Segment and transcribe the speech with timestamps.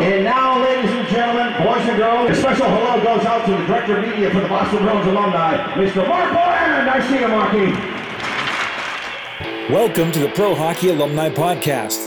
[0.00, 3.66] And now, ladies and gentlemen, boys and girls, a special hello goes out to the
[3.66, 6.08] Director of Media for the Boston Bruins alumni, Mr.
[6.08, 6.88] Mark Boland.
[6.88, 7.70] I see you, Marky.
[9.70, 12.06] Welcome to the Pro Hockey Alumni Podcast,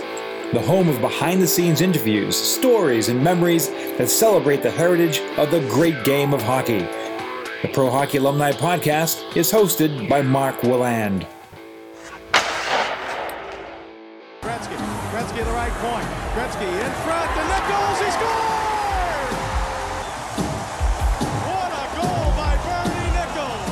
[0.53, 3.69] the home of behind the scenes interviews, stories, and memories
[3.99, 6.79] that celebrate the heritage of the great game of hockey.
[7.61, 11.27] The Pro Hockey Alumni Podcast is hosted by Mark Willand.
[14.41, 14.77] Gretzky.
[15.11, 16.22] Gretzky the right point.
[16.33, 17.29] Gretzky in front.
[17.35, 17.99] The Nicholls.
[17.99, 19.33] He scored!
[21.45, 23.69] What a goal by Bernie Nicholls!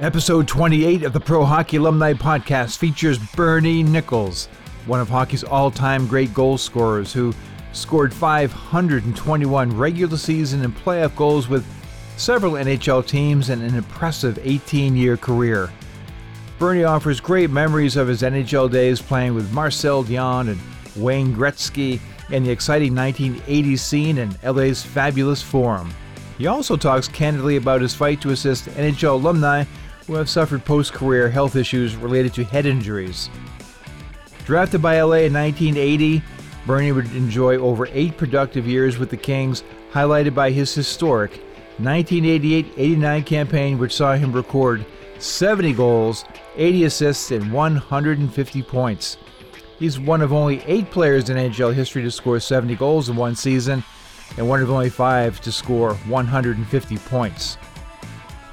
[0.00, 4.46] Episode 28 of the Pro Hockey Alumni Podcast features Bernie Nicholls,
[4.86, 7.34] one of hockey's all time great goal scorers who
[7.74, 11.66] scored 521 regular season and playoff goals with
[12.16, 15.70] several NHL teams and an impressive 18 year career.
[16.58, 20.58] Bernie offers great memories of his NHL days playing with Marcel Dionne and
[20.96, 25.92] Wayne Gretzky and the exciting 1980s scene in LA's fabulous Forum.
[26.38, 29.64] He also talks candidly about his fight to assist NHL alumni
[30.06, 33.30] who have suffered post career health issues related to head injuries.
[34.44, 36.22] Drafted by LA in 1980,
[36.66, 39.62] Bernie would enjoy over eight productive years with the Kings,
[39.92, 41.30] highlighted by his historic
[41.78, 44.84] 1988 89 campaign, which saw him record
[45.18, 46.24] 70 goals,
[46.56, 49.16] 80 assists, and 150 points.
[49.78, 53.34] He's one of only eight players in NHL history to score 70 goals in one
[53.34, 53.82] season,
[54.36, 57.56] and one of only five to score 150 points.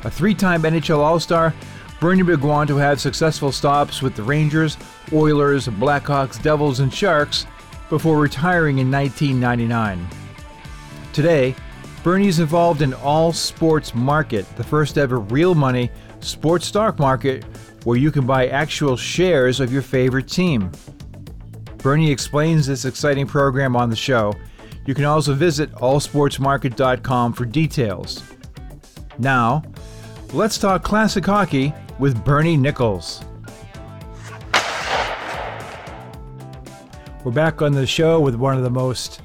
[0.03, 1.53] A three time NHL All Star,
[1.99, 4.77] Bernie would go on to have successful stops with the Rangers,
[5.11, 7.45] Oilers, Blackhawks, Devils, and Sharks
[7.89, 10.07] before retiring in 1999.
[11.11, 11.55] Today,
[12.03, 17.43] Bernie's involved in All Sports Market, the first ever real money sports stock market
[17.83, 20.71] where you can buy actual shares of your favorite team.
[21.79, 24.33] Bernie explains this exciting program on the show.
[24.85, 28.23] You can also visit allsportsmarket.com for details.
[29.17, 29.63] Now,
[30.33, 33.23] let's talk classic hockey with Bernie Nicholls.
[37.23, 39.21] We're back on the show with one of the most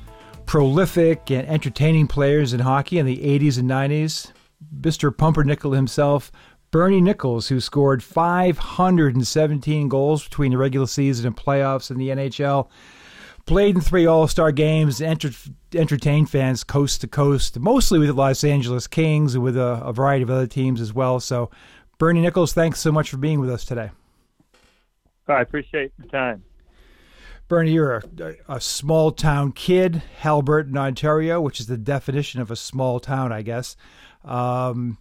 [0.46, 4.32] prolific and entertaining players in hockey in the 80s and 90s,
[4.80, 5.16] Mr.
[5.16, 6.30] Pumpernickel himself,
[6.74, 12.68] Bernie Nicholls, who scored 517 goals between the regular season and playoffs in the NHL,
[13.46, 15.30] played in three All Star games, enter-
[15.72, 19.92] entertained fans coast to coast, mostly with the Los Angeles Kings and with a, a
[19.92, 21.20] variety of other teams as well.
[21.20, 21.48] So,
[21.98, 23.92] Bernie Nicholls, thanks so much for being with us today.
[25.28, 26.42] I appreciate the time.
[27.46, 28.02] Bernie, you're a,
[28.48, 33.42] a small town kid, Haliburton, Ontario, which is the definition of a small town, I
[33.42, 33.76] guess.
[34.24, 34.98] Um,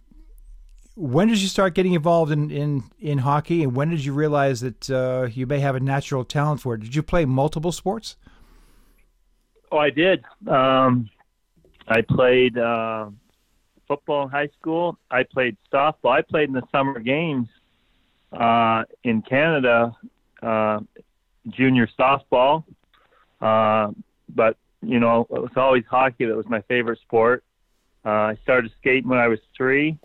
[0.96, 4.60] when did you start getting involved in, in, in hockey, and when did you realize
[4.60, 6.82] that uh, you may have a natural talent for it?
[6.82, 8.16] Did you play multiple sports?
[9.72, 10.24] Oh, I did.
[10.46, 11.10] Um,
[11.88, 13.10] I played uh,
[13.88, 14.96] football in high school.
[15.10, 16.12] I played softball.
[16.12, 17.48] I played in the summer games
[18.32, 19.96] uh, in Canada,
[20.42, 20.80] uh,
[21.48, 22.64] junior softball.
[23.40, 23.90] Uh,
[24.28, 27.42] but you know, it was always hockey that was my favorite sport.
[28.04, 29.98] Uh, I started skating when I was three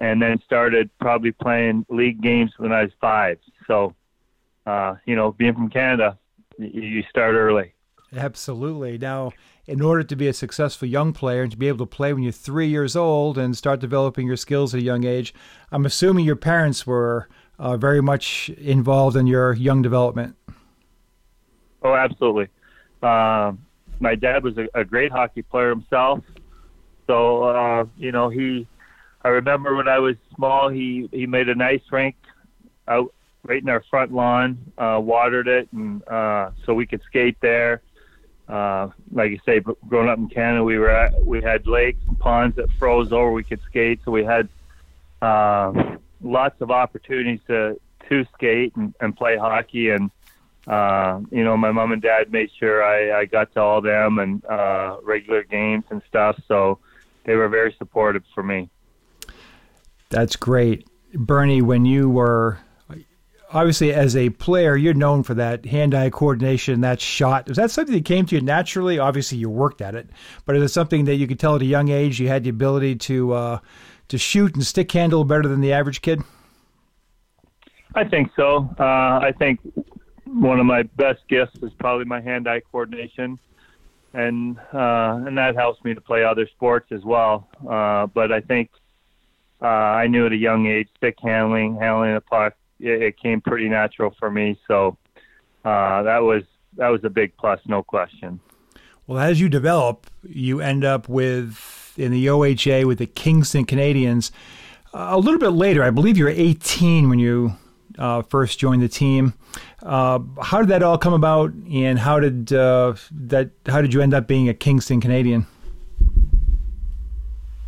[0.00, 3.38] and then started probably playing league games when I was five.
[3.66, 3.94] So,
[4.66, 6.18] uh, you know, being from Canada,
[6.58, 7.72] you start early.
[8.16, 8.96] Absolutely.
[8.96, 9.32] Now,
[9.66, 12.22] in order to be a successful young player and to be able to play when
[12.22, 15.34] you're three years old and start developing your skills at a young age,
[15.70, 20.36] I'm assuming your parents were uh, very much involved in your young development.
[21.82, 22.48] Oh, absolutely.
[23.02, 23.52] Uh,
[24.00, 26.20] my dad was a, a, great hockey player himself.
[27.06, 28.66] So, uh, you know, he
[29.28, 32.16] I remember when I was small, he he made a nice rink
[32.88, 33.12] out
[33.44, 37.82] right in our front lawn, uh, watered it, and uh, so we could skate there.
[38.48, 42.18] Uh, like you say, growing up in Canada, we were at, we had lakes and
[42.18, 43.30] ponds that froze over.
[43.30, 44.48] We could skate, so we had
[45.20, 45.74] uh,
[46.22, 47.78] lots of opportunities to
[48.08, 49.90] to skate and, and play hockey.
[49.90, 50.10] And
[50.66, 54.20] uh, you know, my mom and dad made sure I, I got to all them
[54.20, 56.40] and uh, regular games and stuff.
[56.48, 56.78] So
[57.24, 58.70] they were very supportive for me.
[60.10, 60.86] That's great.
[61.14, 62.58] Bernie, when you were
[63.50, 67.48] obviously as a player, you're known for that hand-eye coordination, that shot.
[67.48, 68.98] Was that something that came to you naturally?
[68.98, 70.08] Obviously, you worked at it,
[70.44, 72.50] but is it something that you could tell at a young age you had the
[72.50, 73.58] ability to uh,
[74.08, 76.22] to shoot and stick handle better than the average kid?
[77.94, 78.68] I think so.
[78.78, 79.60] Uh, I think
[80.26, 83.38] one of my best gifts is probably my hand-eye coordination,
[84.12, 87.48] and uh, and that helps me to play other sports as well.
[87.68, 88.70] Uh, but I think
[89.62, 93.40] uh, I knew at a young age, stick handling, handling the puck, it, it came
[93.40, 94.58] pretty natural for me.
[94.68, 94.96] So
[95.64, 96.44] uh, that was
[96.76, 98.40] that was a big plus, no question.
[99.06, 104.30] Well, as you develop, you end up with in the OHA with the Kingston Canadians.
[104.94, 107.54] Uh, a little bit later, I believe you're 18 when you
[107.98, 109.34] uh, first joined the team.
[109.82, 113.50] Uh, how did that all come about, and how did uh, that?
[113.66, 115.46] How did you end up being a Kingston Canadian?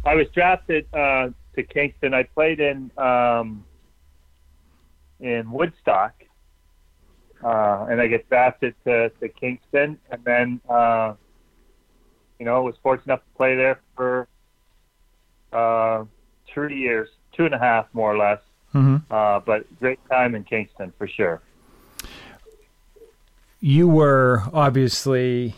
[0.04, 2.14] I was drafted uh, to Kingston.
[2.14, 3.64] I played in um,
[5.20, 6.14] in Woodstock,
[7.44, 11.14] uh, and I get drafted to, to Kingston, and then uh,
[12.38, 14.28] you know was fortunate enough to play there for
[15.52, 16.04] uh,
[16.52, 18.40] three years, two and a half more or less.
[18.74, 19.12] Mm-hmm.
[19.12, 21.42] Uh, but great time in Kingston for sure.
[23.58, 25.54] You were obviously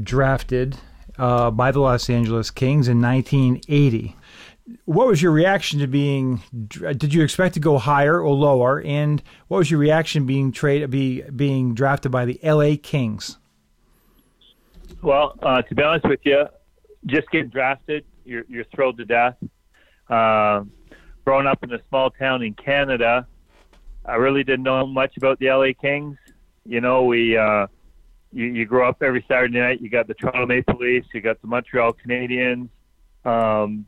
[0.00, 0.76] drafted
[1.18, 4.16] uh, by the Los Angeles Kings in 1980.
[4.84, 6.42] What was your reaction to being?
[6.68, 8.80] Did you expect to go higher or lower?
[8.80, 13.38] And what was your reaction being trade be being drafted by the LA Kings?
[15.02, 16.44] Well, uh, to be honest with you,
[17.06, 19.36] just getting drafted, you're, you're thrilled to death.
[20.08, 20.62] Uh,
[21.24, 23.26] growing up in a small town in Canada,
[24.04, 26.16] I really didn't know much about the LA Kings.
[26.64, 27.66] You know, we uh,
[28.32, 29.80] you, you grow up every Saturday night.
[29.80, 32.68] You got the Toronto Maple Leafs, you got the Montreal Canadiens.
[33.24, 33.86] Um,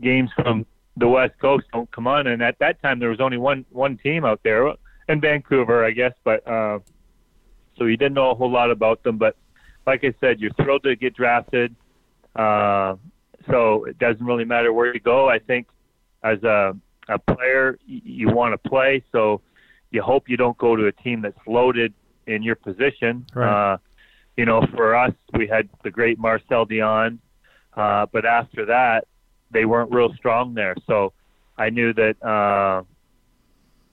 [0.00, 0.66] games from
[0.96, 3.98] the West Coast don't come on, and at that time there was only one one
[3.98, 4.72] team out there
[5.08, 6.12] in Vancouver, I guess.
[6.24, 6.78] But uh,
[7.76, 9.18] so you didn't know a whole lot about them.
[9.18, 9.36] But
[9.86, 11.74] like I said, you're thrilled to get drafted.
[12.34, 12.96] Uh,
[13.50, 15.28] so it doesn't really matter where you go.
[15.28, 15.68] I think
[16.22, 16.76] as a
[17.08, 19.40] a player, you want to play, so
[19.90, 21.94] you hope you don't go to a team that's loaded
[22.26, 23.24] in your position.
[23.32, 23.74] Right.
[23.74, 23.76] Uh,
[24.36, 27.18] you know, for us, we had the great Marcel Dionne.
[27.76, 29.06] uh, but after that,
[29.50, 30.74] they weren't real strong there.
[30.86, 31.12] So
[31.58, 32.82] I knew that, uh,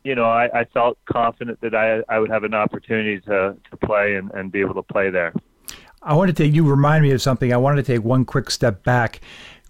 [0.04, 3.78] you know, I, I felt confident that I, I would have an opportunity to, to
[3.78, 5.34] play and, and be able to play there.
[6.02, 7.54] I wanted to you remind me of something.
[7.54, 9.22] I wanted to take one quick step back.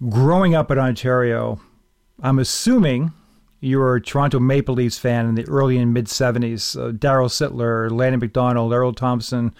[0.08, 1.60] Growing up in Ontario,
[2.20, 3.12] I'm assuming
[3.60, 6.76] you were a Toronto Maple Leafs fan in the early and mid 70s.
[6.76, 9.54] Uh, Darryl Sittler, Lanny McDonald, Errol Thompson,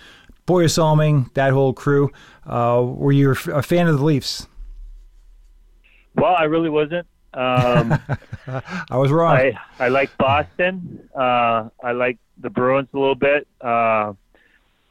[0.47, 2.11] Borje Salming, that whole crew.
[2.44, 4.47] Uh, were you a fan of the Leafs?
[6.14, 7.06] Well, I really wasn't.
[7.32, 7.99] Um,
[8.46, 9.32] I was wrong.
[9.37, 11.08] I, I like Boston.
[11.14, 13.46] Uh, I like the Bruins a little bit.
[13.61, 14.12] Uh,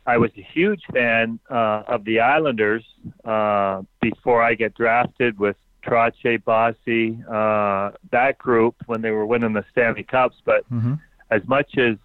[0.06, 2.84] I was a huge fan uh, of the Islanders
[3.24, 5.56] uh, before I get drafted with
[5.86, 10.36] Trottier, Bossy, uh, that group when they were winning the Stanley Cups.
[10.44, 11.00] But Mhm.
[11.32, 11.96] as much as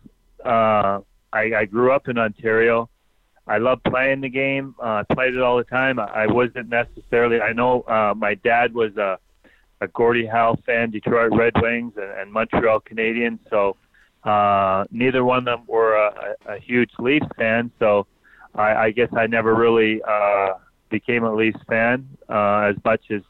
[0.44, 1.00] uh,
[1.32, 2.88] I, I grew up in Ontario,
[3.48, 4.74] I love playing the game.
[4.78, 5.98] Uh, I played it all the time.
[5.98, 7.40] I, wasn't necessarily.
[7.40, 9.18] I know uh, my dad was a,
[9.80, 13.38] a Gordie Howe fan, Detroit Red Wings, and, and Montreal Canadiens.
[13.48, 13.76] So
[14.24, 17.70] uh, neither one of them were a, a, huge Leafs fan.
[17.78, 18.06] So
[18.54, 20.54] I, I guess I never really uh,
[20.90, 23.22] became a Leafs fan uh, as much as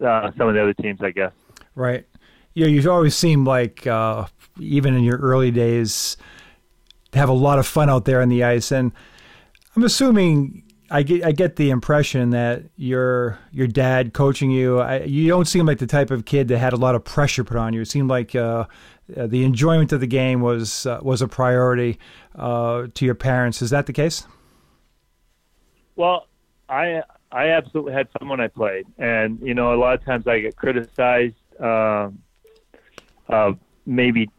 [0.00, 1.32] uh, some of the other teams, I guess.
[1.74, 2.06] Right.
[2.54, 4.26] Yeah, you've always seemed like, uh,
[4.60, 6.16] even in your early days,
[7.14, 8.70] have a lot of fun out there on the ice.
[8.70, 8.92] And
[9.76, 15.02] I'm assuming I get I get the impression that your your dad coaching you, I,
[15.02, 17.56] you don't seem like the type of kid that had a lot of pressure put
[17.56, 17.82] on you.
[17.82, 18.64] It seemed like uh,
[19.16, 21.98] uh, the enjoyment of the game was uh, was a priority
[22.34, 23.60] uh, to your parents.
[23.60, 24.26] Is that the case?
[25.96, 26.26] Well,
[26.68, 30.26] I I absolutely had fun when I played, and you know, a lot of times
[30.26, 32.10] I get criticized, uh,
[33.84, 34.30] maybe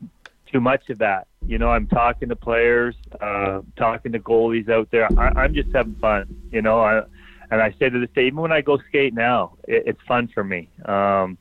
[0.52, 1.28] too much of that.
[1.46, 5.08] You know, I'm talking to players, uh, talking to goalies out there.
[5.18, 6.36] I, I'm just having fun.
[6.52, 7.04] You know, I
[7.52, 10.28] and I say to this day, even when I go skate now, it, it's fun
[10.28, 10.70] for me.
[10.86, 11.38] Um,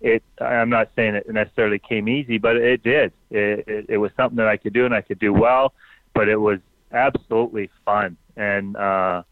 [0.00, 3.12] it I'm not saying it necessarily came easy, but it did.
[3.30, 5.74] It, it, it was something that I could do and I could do well,
[6.14, 6.60] but it was
[6.92, 8.76] absolutely fun and.
[8.76, 9.22] uh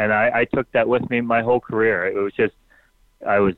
[0.00, 2.06] and I, I took that with me my whole career.
[2.06, 2.54] It was just,
[3.26, 3.54] I was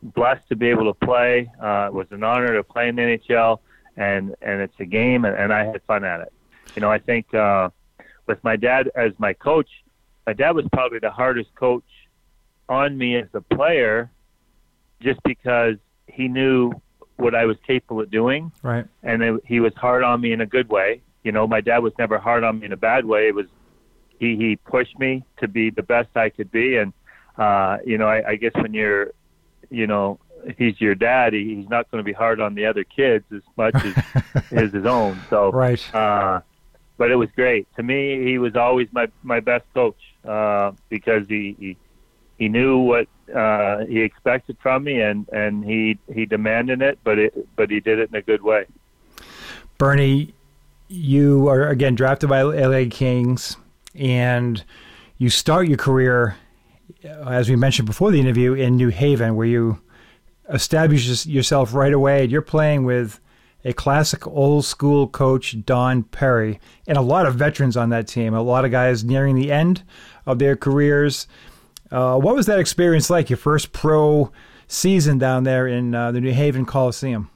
[0.00, 1.50] blessed to be able to play.
[1.60, 3.58] Uh, it was an honor to play in the NHL,
[3.96, 6.32] and and it's a game, and, and I had fun at it.
[6.74, 7.70] You know, I think uh,
[8.26, 9.68] with my dad as my coach,
[10.26, 11.84] my dad was probably the hardest coach
[12.68, 14.10] on me as a player,
[15.00, 16.72] just because he knew
[17.16, 18.86] what I was capable of doing, Right.
[19.02, 21.02] and it, he was hard on me in a good way.
[21.22, 23.28] You know, my dad was never hard on me in a bad way.
[23.28, 23.46] It was
[24.18, 26.92] he he pushed me to be the best I could be, and
[27.36, 29.12] uh, you know, I, I guess when you're,
[29.70, 30.18] you know,
[30.58, 33.74] he's your dad, he's not going to be hard on the other kids as much
[33.84, 33.94] as
[34.52, 35.20] as his own.
[35.30, 35.94] So, Right.
[35.94, 36.40] uh,
[36.96, 38.24] but it was great to me.
[38.24, 39.96] He was always my my best coach
[40.26, 41.76] uh, because he, he
[42.38, 47.18] he knew what uh, he expected from me, and and he he demanded it, but
[47.18, 48.66] it but he did it in a good way.
[49.78, 50.34] Bernie,
[50.88, 53.56] you are again drafted by LA Kings,
[53.94, 54.62] and
[55.18, 56.36] you start your career,
[57.04, 59.80] as we mentioned before the interview, in New Haven, where you
[60.48, 62.22] establish yourself right away.
[62.22, 63.20] And you're playing with
[63.64, 68.34] a classic old school coach, Don Perry, and a lot of veterans on that team.
[68.34, 69.82] A lot of guys nearing the end
[70.26, 71.26] of their careers.
[71.90, 73.30] Uh, what was that experience like?
[73.30, 74.32] Your first pro
[74.66, 77.30] season down there in uh, the New Haven Coliseum.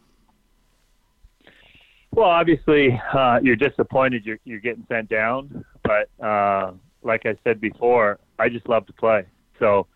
[2.12, 6.72] Well, obviously, uh, you're disappointed you're, you're getting sent down, but uh,
[7.02, 9.26] like I said before, I just love to play.
[9.58, 9.86] So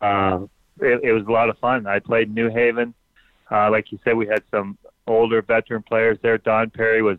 [0.00, 0.40] uh,
[0.80, 1.86] it, it was a lot of fun.
[1.86, 2.94] I played New Haven.
[3.50, 6.38] Uh, like you said, we had some older veteran players there.
[6.38, 7.18] Don Perry was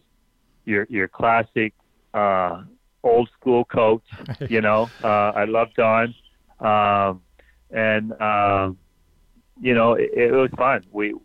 [0.65, 1.73] your your classic
[2.13, 2.63] uh,
[3.03, 4.03] old school coach.
[4.49, 6.13] You know, uh, I love Don,
[6.59, 7.21] um,
[7.71, 8.71] and uh,
[9.59, 10.85] you know it, it was fun.
[10.91, 11.15] We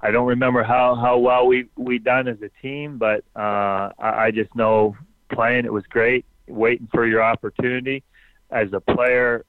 [0.00, 4.26] I don't remember how how well we we done as a team, but uh, I,
[4.26, 4.96] I just know
[5.32, 6.26] playing it was great.
[6.46, 8.02] Waiting for your opportunity
[8.50, 9.46] as a player,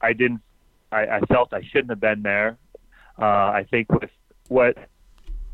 [0.00, 0.40] I didn't.
[0.92, 2.58] I, I felt I shouldn't have been there.
[3.18, 4.10] Uh, I think with
[4.48, 4.76] what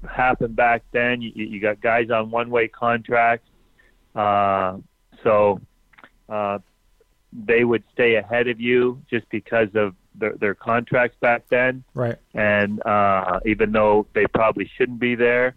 [0.09, 3.49] happened back then, you, you got guys on one-way contracts,
[4.15, 4.77] uh,
[5.23, 5.61] so
[6.29, 6.59] uh,
[7.33, 11.85] they would stay ahead of you just because of their, their contracts back then.
[11.95, 12.17] Right.
[12.35, 15.55] And uh, even though they probably shouldn't be there,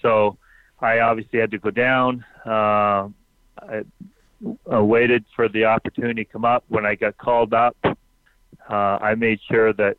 [0.00, 0.38] so
[0.80, 2.24] I obviously had to go down.
[2.46, 3.08] Uh,
[3.58, 3.82] I,
[4.70, 6.64] I waited for the opportunity to come up.
[6.68, 7.94] When I got called up, uh,
[8.74, 9.96] I made sure that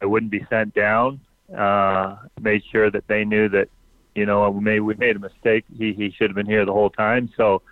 [0.00, 1.20] I wouldn't be sent down.
[1.56, 3.68] Uh, made sure that they knew that,
[4.14, 5.64] you know, we made we made a mistake.
[5.76, 7.30] He he should have been here the whole time.
[7.36, 7.62] So,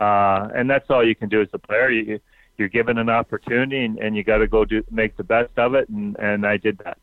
[0.00, 1.90] uh, and that's all you can do as a player.
[1.90, 2.20] You
[2.58, 5.74] you're given an opportunity and, and you got to go do make the best of
[5.74, 6.98] it and and I did that.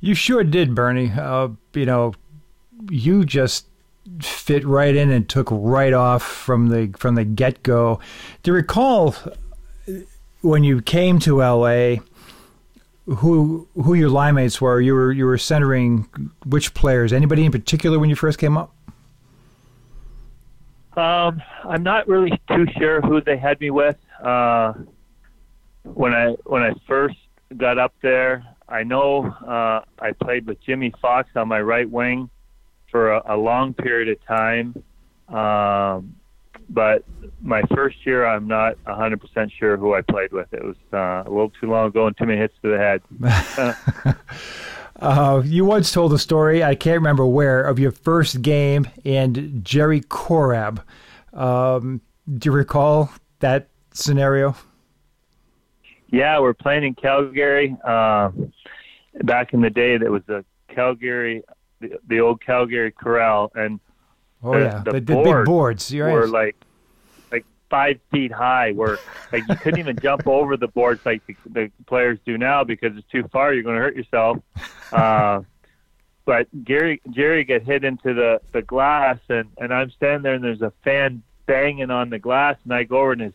[0.00, 1.10] You sure did, Bernie.
[1.10, 2.14] Uh, you know,
[2.90, 3.66] you just
[4.20, 8.00] fit right in and took right off from the from the get go.
[8.42, 9.14] Do you recall
[10.40, 11.96] when you came to LA?
[13.06, 14.80] Who who your line mates were?
[14.80, 16.08] You were you were centering
[16.44, 17.12] which players?
[17.12, 18.74] Anybody in particular when you first came up?
[20.96, 23.96] Um, I'm not really too sure who they had me with.
[24.22, 24.74] Uh,
[25.84, 27.16] when I when I first
[27.56, 32.28] got up there, I know uh, I played with Jimmy Fox on my right wing
[32.90, 34.74] for a, a long period of time.
[35.28, 36.16] Um,
[36.68, 37.04] but
[37.40, 40.52] my first year, I'm not 100% sure who I played with.
[40.52, 44.16] It was uh, a little too long ago and too many hits to the head.
[45.00, 49.64] uh, you once told a story, I can't remember where, of your first game and
[49.64, 50.82] Jerry Korab.
[51.32, 52.00] Um,
[52.36, 53.10] do you recall
[53.40, 54.56] that scenario?
[56.10, 57.76] Yeah, we're playing in Calgary.
[57.84, 58.30] Uh,
[59.24, 60.44] back in the day, that was the
[60.74, 61.42] Calgary,
[61.80, 63.78] the, the old Calgary Corral, and
[64.42, 66.30] oh the, yeah, the, the, the big boards You're were right.
[66.30, 66.56] like
[67.30, 68.72] like five feet high.
[68.72, 68.98] Where
[69.32, 72.96] like you couldn't even jump over the boards like the, the players do now because
[72.96, 73.52] it's too far.
[73.52, 74.38] You're going to hurt yourself.
[74.92, 75.42] Uh,
[76.24, 80.44] but Gary Jerry got hit into the the glass, and and I'm standing there, and
[80.44, 83.32] there's a fan banging on the glass, and I go over, and his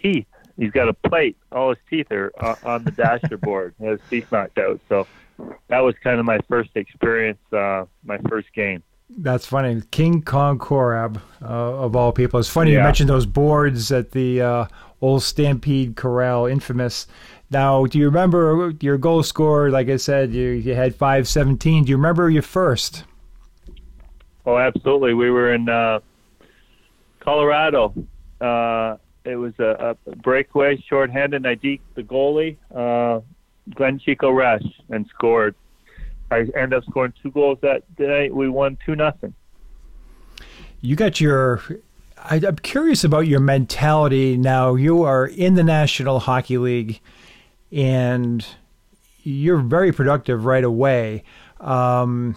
[0.00, 0.26] teeth.
[0.56, 1.36] He's got a plate.
[1.50, 3.74] All his teeth are uh, on the dashboard.
[3.80, 4.80] His teeth knocked out.
[4.88, 5.06] So
[5.68, 8.82] that was kind of my first experience, uh, my first game.
[9.10, 9.82] That's funny.
[9.90, 12.40] King Kong Korab, uh, of all people.
[12.40, 12.78] It's funny yeah.
[12.78, 14.66] you mentioned those boards at the uh,
[15.00, 17.06] old Stampede Corral, infamous.
[17.50, 19.70] Now, do you remember your goal score?
[19.70, 21.84] Like I said, you, you had 517.
[21.84, 23.04] Do you remember your first?
[24.46, 25.14] Oh, absolutely.
[25.14, 26.00] We were in uh,
[27.20, 27.94] Colorado.
[28.40, 33.20] Uh, it was a, a breakaway, shorthanded, and I deked the goalie, uh,
[33.74, 35.54] Glenn Chico Resch, and scored.
[36.34, 38.30] I end up scoring two goals that day.
[38.30, 39.34] We won two nothing.
[40.80, 41.62] You got your.
[42.18, 44.74] I, I'm curious about your mentality now.
[44.74, 47.00] You are in the National Hockey League,
[47.70, 48.44] and
[49.22, 51.22] you're very productive right away.
[51.60, 52.36] Um,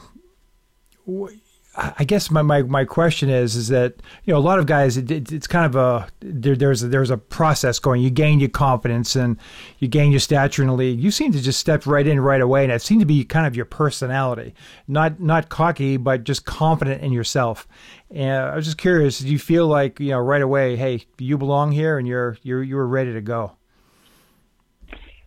[1.80, 4.98] I guess my, my, my question is is that you know a lot of guys
[4.98, 8.02] it, it, it's kind of a there, there's a, there's a process going.
[8.02, 9.38] You gain your confidence and
[9.78, 11.00] you gain your stature in the league.
[11.00, 13.46] You seem to just step right in right away, and it seemed to be kind
[13.46, 14.56] of your personality,
[14.88, 17.68] not not cocky, but just confident in yourself.
[18.10, 21.38] And I was just curious, do you feel like you know right away, hey, you
[21.38, 23.52] belong here, and you're you're you were ready to go?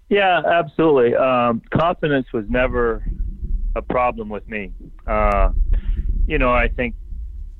[0.09, 1.15] Yeah, absolutely.
[1.15, 3.05] Um, confidence was never
[3.77, 4.73] a problem with me.
[5.07, 5.51] Uh,
[6.27, 6.95] you know, I think,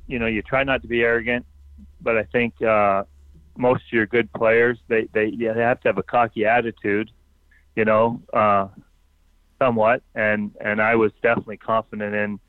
[0.07, 1.45] you know, you try not to be arrogant,
[2.01, 3.03] but I think uh,
[3.57, 7.11] most of your good players, they, they, they have to have a cocky attitude,
[7.75, 8.67] you know, uh,
[9.59, 10.01] somewhat.
[10.15, 12.39] And, and I was definitely confident in,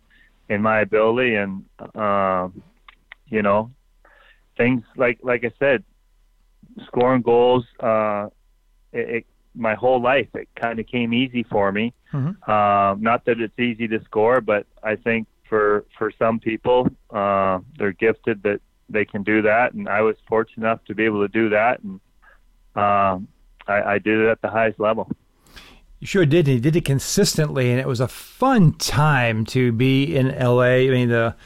[0.48, 1.64] in my ability and,
[1.94, 2.48] uh,
[3.26, 3.70] you know,
[4.56, 5.84] things like, like I said,
[6.86, 7.64] scoring goals.
[7.80, 8.28] Uh,
[8.92, 11.92] it, it, my whole life, it kind of came easy for me.
[12.12, 12.50] Mm-hmm.
[12.50, 17.58] Uh, not that it's easy to score, but I think for for some people, uh,
[17.76, 21.20] they're gifted that they can do that, and I was fortunate enough to be able
[21.20, 22.00] to do that, and
[22.74, 23.28] um,
[23.68, 25.10] I, I did it at the highest level.
[26.00, 26.48] You sure did.
[26.48, 30.62] And you did it consistently, and it was a fun time to be in LA.
[30.62, 31.36] I mean, the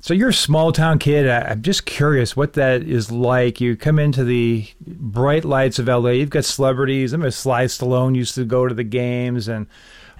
[0.00, 1.28] so you're a small town kid.
[1.28, 3.60] I, am just curious what that is like.
[3.60, 6.10] You come into the bright lights of LA.
[6.10, 7.12] You've got celebrities.
[7.12, 9.68] I remember Sly Stallone used to go to the games, and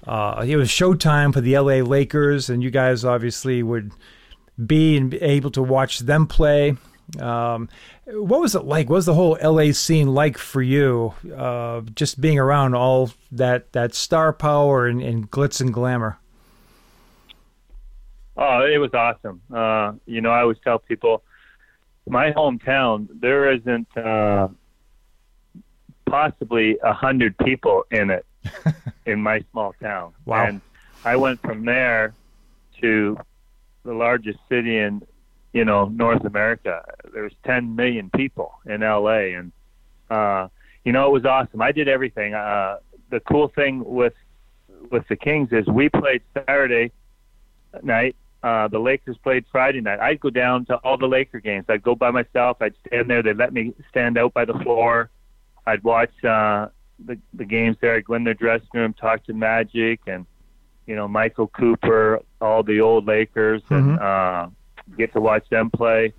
[0.07, 3.93] uh, it was showtime for the LA Lakers, and you guys obviously would
[4.65, 6.77] be and be able to watch them play.
[7.19, 7.69] Um,
[8.07, 8.89] what was it like?
[8.89, 11.15] What was the whole LA scene like for you?
[11.37, 16.19] Uh, just being around all that that star power and, and glitz and glamour.
[18.37, 19.43] Oh, it was awesome.
[19.53, 21.23] Uh, you know, I always tell people,
[22.09, 24.49] my hometown, there isn't uh,
[26.09, 28.25] possibly a hundred people in it
[29.07, 30.13] in my small town.
[30.25, 30.47] Wow.
[30.47, 30.61] And
[31.05, 32.15] I went from there
[32.81, 33.19] to
[33.85, 35.03] the largest city in,
[35.53, 36.85] you know, North America.
[37.13, 39.53] There's 10 million people in LA, and
[40.11, 40.49] uh,
[40.85, 41.63] you know, it was awesome.
[41.63, 42.35] I did everything.
[42.35, 42.79] Uh,
[43.11, 44.15] the cool thing with
[44.91, 46.93] with the Kings is we played Saturday
[47.83, 48.17] night.
[48.43, 50.01] Uh, the Lakers played Friday night.
[50.01, 51.67] I'd go down to all the Laker games.
[51.69, 52.57] I'd go by myself.
[52.61, 53.23] I'd stand there.
[53.23, 55.11] They'd let me stand out by the floor.
[55.67, 56.69] I'd watch uh,
[57.07, 57.95] the the games there.
[57.97, 60.27] I'd go in their dressing room, talk to Magic and
[60.87, 64.49] you know Michael Cooper, all the old Lakers, and uh,
[64.97, 66.13] get to watch them play.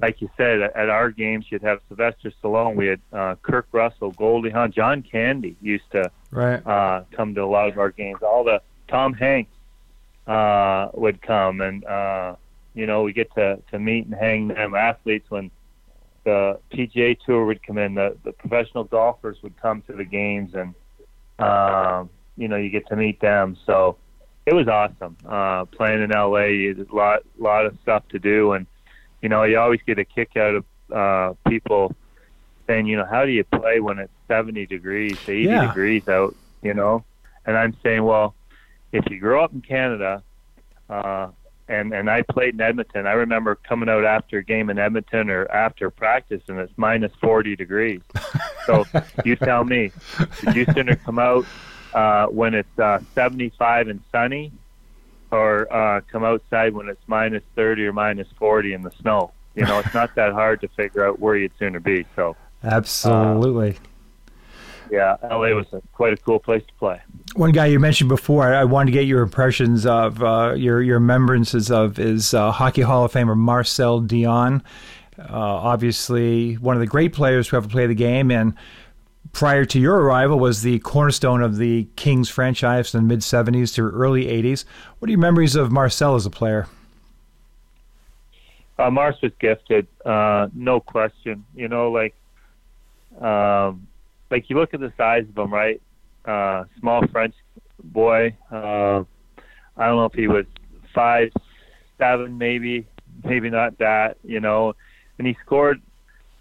[0.00, 2.74] Like you said, at, at our games, you'd have Sylvester Stallone.
[2.74, 6.64] We had uh, Kurt Russell, Goldie Hawn, John Candy used to Right.
[6.66, 8.20] uh, come to a lot of our games.
[8.22, 9.52] All the Tom Hanks
[10.26, 12.36] uh, would come, and uh,
[12.74, 15.50] you know we get to to meet and hang them athletes when
[16.24, 17.94] the PGA Tour would come in.
[17.94, 20.74] The the professional golfers would come to the games, and
[21.38, 23.56] um, you know you get to meet them.
[23.66, 23.98] So
[24.46, 26.74] it was awesome uh, playing in LA.
[26.74, 28.66] There's a lot lot of stuff to do, and
[29.20, 31.94] you know you always get a kick out of uh, people
[32.68, 35.66] saying, you know, how do you play when it's 70 degrees, 80 Yeah.
[35.68, 37.04] degrees out, you know?
[37.44, 38.36] And I'm saying, well,
[38.92, 40.22] if you grow up in Canada,
[40.88, 41.28] uh,
[41.72, 45.30] and and I played in Edmonton, I remember coming out after a game in Edmonton
[45.30, 48.00] or after practice, and it's minus 40 degrees.
[48.64, 48.84] So
[49.24, 49.90] you tell me,
[50.44, 51.44] would you sooner come out
[51.92, 54.52] uh, when it's uh, 75 and sunny,
[55.32, 59.32] or uh, come outside when it's minus 30 or minus 40 in the snow?
[59.56, 62.06] You know, it's not that hard to figure out where you'd sooner be.
[62.14, 62.36] So.
[62.62, 63.78] Absolutely.
[64.92, 67.00] Yeah, LA was a, quite a cool place to play.
[67.34, 70.82] One guy you mentioned before, I, I wanted to get your impressions of uh, your
[70.82, 74.60] your remembrances of is uh, Hockey Hall of Famer Marcel Dionne.
[75.18, 78.52] Uh, obviously, one of the great players who ever played the game, and
[79.32, 83.74] prior to your arrival, was the cornerstone of the Kings franchise in the mid '70s
[83.76, 84.66] to early '80s.
[84.98, 86.66] What are your memories of Marcel as a player?
[88.78, 91.46] Uh, Mars was gifted, uh, no question.
[91.54, 92.14] You know, like,
[93.22, 93.86] um,
[94.32, 95.80] like you look at the size of him, right?
[96.24, 97.34] Uh, small French
[97.84, 98.34] boy.
[98.50, 99.04] Uh,
[99.76, 100.46] I don't know if he was
[100.94, 101.30] five,
[101.98, 102.86] seven, maybe,
[103.24, 104.16] maybe not that.
[104.24, 104.74] You know,
[105.18, 105.80] and he scored.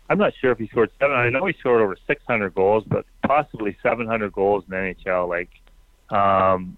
[0.09, 1.15] I'm not sure if he scored seven.
[1.15, 5.29] I know he scored over 600 goals, but possibly 700 goals in NHL.
[5.29, 5.49] Like,
[6.09, 6.75] um,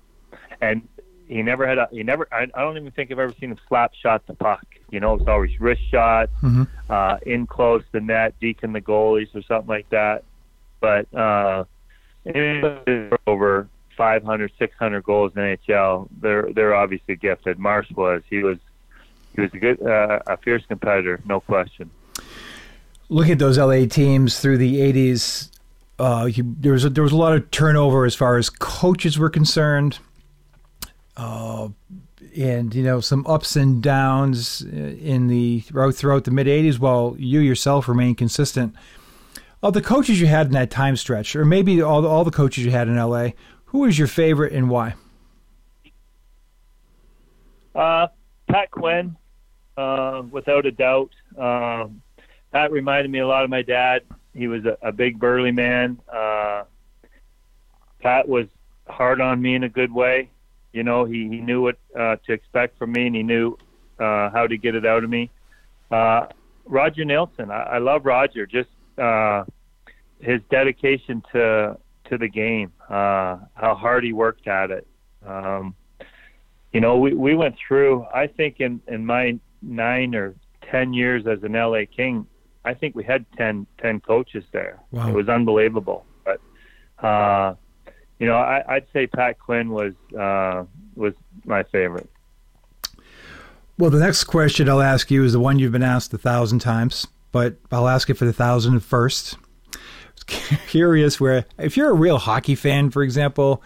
[0.62, 0.88] and
[1.28, 3.60] he never had a he never I, I don't even think I've ever seen him
[3.67, 4.65] slap shot the puck.
[4.91, 6.67] You know, it's always wrist shot, Mhm.
[6.89, 10.23] uh, in close the net, deacon the goalies or something like that.
[10.84, 11.63] But uh
[13.28, 13.67] over
[13.98, 16.08] 500, 600 goals in NHL.
[16.22, 17.58] They're they're obviously gifted.
[17.60, 18.22] Marsh was.
[18.30, 18.58] He was
[19.36, 21.89] he was a good uh, a fierce competitor, no question.
[23.10, 25.50] Look at those LA teams through the 80s,
[26.00, 29.30] uh, there was a, there was a lot of turnover as far as coaches were
[29.30, 30.00] concerned,
[31.17, 31.67] uh,
[32.36, 36.80] and you know some ups and downs in the throughout throughout the mid 80s.
[36.80, 38.76] While you yourself remained consistent.
[39.63, 42.32] Of the coaches you had in that time stretch, or maybe all the, all the
[42.32, 43.30] coaches you had in LA,
[43.67, 44.95] who was your favorite and why?
[47.73, 48.08] Uh,
[48.49, 49.15] Pat Quinn,
[49.78, 51.12] uh, without a doubt.
[51.38, 52.02] Um,
[52.52, 54.02] Pat reminded me a lot of my dad.
[54.36, 55.97] He was a, a big burly man.
[56.12, 56.63] Uh,
[58.02, 58.47] Pat was
[58.89, 60.30] hard on me in a good way.
[60.73, 63.58] You know, he, he knew what uh, to expect from me, and he knew
[63.97, 65.30] uh, how to get it out of me.
[65.89, 66.28] Uh,
[66.65, 68.45] Roger Nielsen, I, I love Roger.
[68.45, 69.43] Just uh,
[70.19, 71.77] his dedication to
[72.10, 74.86] to the game, uh, how hard he worked at it.
[75.25, 75.75] Um,
[76.73, 80.36] you know, we, we went through, I think in, in my nine or
[80.69, 82.27] 10 years as an LA King,
[82.65, 84.79] I think we had 10, 10 coaches there.
[84.91, 85.10] Wow.
[85.10, 86.06] It was unbelievable.
[86.25, 86.41] But
[87.06, 87.56] uh,
[88.19, 90.63] you know, I, I'd say Pat Quinn was uh,
[90.95, 91.13] was
[91.45, 92.10] my favorite.
[93.77, 96.60] Well, the next question I'll ask you is the one you've been asked a thousand
[96.60, 99.38] times, but I'll ask it for the thousand first.
[100.67, 103.62] Curious where, if you're a real hockey fan, for example,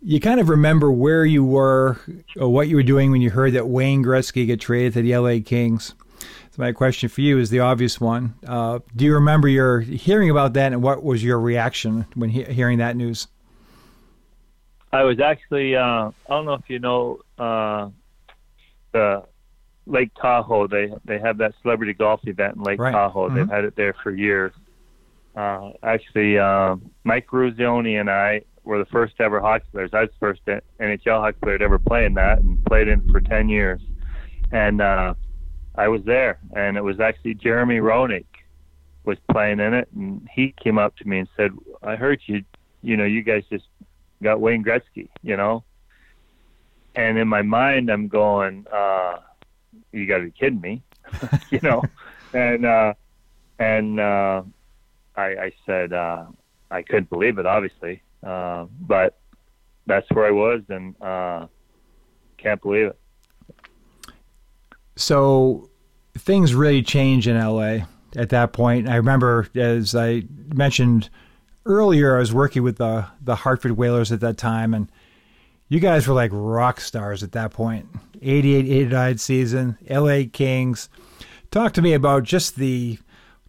[0.00, 1.98] you kind of remember where you were
[2.38, 5.16] or what you were doing when you heard that Wayne Gretzky get traded to the
[5.16, 5.94] LA Kings.
[6.20, 8.34] So my question for you is the obvious one.
[8.46, 12.44] Uh, do you remember your hearing about that, and what was your reaction when he-
[12.44, 13.26] hearing that news?
[14.92, 17.88] I was actually uh, I don't know if you know uh,
[18.92, 19.24] the
[19.90, 20.66] Lake Tahoe.
[20.66, 22.92] They they have that celebrity golf event in Lake Right.
[22.92, 23.28] Tahoe.
[23.30, 23.50] They've Mhm.
[23.50, 24.52] had it there for years.
[25.36, 29.90] Uh, actually, uh, Mike Eruzione and I were the first ever hockey players.
[29.92, 30.40] I was the first
[30.78, 33.80] NHL hockey player to ever play in that, and played in it for ten years.
[34.52, 35.14] And uh,
[35.76, 38.26] I was there, and it was actually Jeremy Roenick
[39.04, 42.44] was playing in it, and he came up to me and said, "I heard you.
[42.82, 43.66] You know, you guys just
[44.22, 45.64] got Wayne Gretzky, you know.
[46.96, 49.18] And in my mind, I'm going, uh,
[49.92, 50.82] you got to be kidding me,
[51.50, 51.82] you know.
[52.32, 52.94] And uh,
[53.58, 54.42] and uh,
[55.16, 56.26] I, I said uh,
[56.70, 59.18] I couldn't believe it, obviously, uh, but
[59.86, 61.46] that's where I was, and uh,
[62.38, 62.98] can't believe it.
[64.96, 65.70] So
[66.16, 68.88] things really changed in LA at that point.
[68.88, 71.08] I remember, as I mentioned
[71.66, 74.90] earlier, I was working with the the Hartford Whalers at that time, and
[75.68, 77.88] you guys were like rock stars at that point.
[78.22, 80.88] 88 89 season, LA Kings.
[81.50, 82.98] Talk to me about just the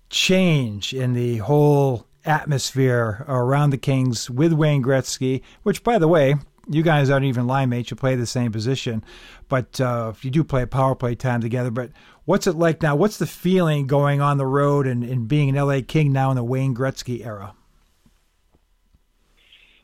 [0.10, 6.36] change in the whole atmosphere around the Kings with Wayne Gretzky, which, by the way,
[6.70, 7.92] you guys aren't even line mates.
[7.92, 9.04] You play the same position,
[9.50, 11.72] but uh, you do play power play time together.
[11.72, 11.92] But
[12.26, 12.96] what's it like now?
[12.96, 16.36] What's the feeling going on the road and, and being an LA King now in
[16.36, 17.54] the Wayne Gretzky era?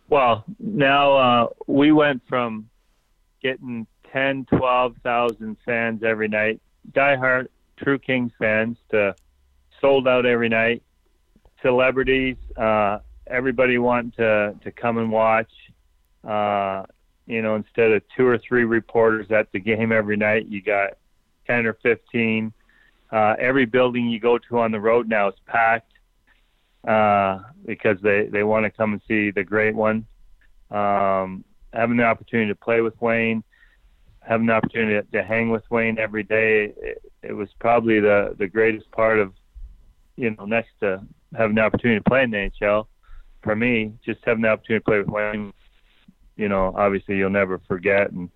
[0.09, 2.69] Well, now uh, we went from
[3.41, 6.59] getting 10, 12,000 fans every night,
[6.91, 9.15] diehard true Kings fans, to
[9.79, 10.81] sold out every night,
[11.61, 15.51] celebrities, uh, everybody wanting to, to come and watch.
[16.27, 16.83] Uh,
[17.27, 20.97] you know, instead of two or three reporters at the game every night, you got
[21.45, 22.51] 10 or 15.
[23.11, 25.93] Uh, every building you go to on the road now is packed
[26.87, 30.07] uh, because they, they want to come and see the great one.
[30.71, 33.43] Um, having the opportunity to play with Wayne,
[34.27, 38.47] having the opportunity to, hang with Wayne every day, it, it was probably the, the
[38.47, 39.33] greatest part of,
[40.15, 41.01] you know, next to
[41.35, 42.87] having the opportunity to play in the NHL.
[43.41, 45.53] For me, just having the opportunity to play with Wayne,
[46.35, 48.29] you know, obviously you'll never forget and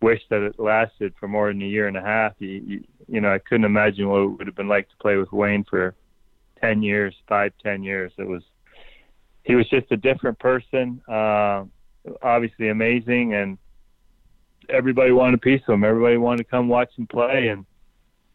[0.00, 2.32] wish that it lasted for more than a year and a half.
[2.38, 5.16] You, you, you know, I couldn't imagine what it would have been like to play
[5.16, 5.94] with Wayne for
[6.60, 8.12] 10 years, five, 10 years.
[8.16, 8.42] It was,
[9.44, 11.64] he was just a different person, uh,
[12.22, 13.58] obviously amazing, and
[14.68, 15.84] everybody wanted a piece of him.
[15.84, 17.64] Everybody wanted to come watch him play, and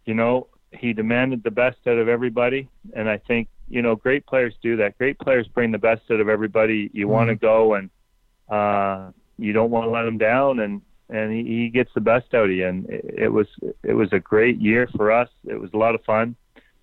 [0.06, 2.70] you know he demanded the best out of everybody.
[2.96, 4.98] And I think you know great players do that.
[4.98, 6.90] Great players bring the best out of everybody.
[6.94, 7.90] You want to go, and
[8.50, 12.34] uh, you don't want to let them down, and and he, he gets the best
[12.34, 12.68] out of you.
[12.68, 13.48] And it, it was
[13.84, 15.30] it was a great year for us.
[15.46, 16.36] It was a lot of fun.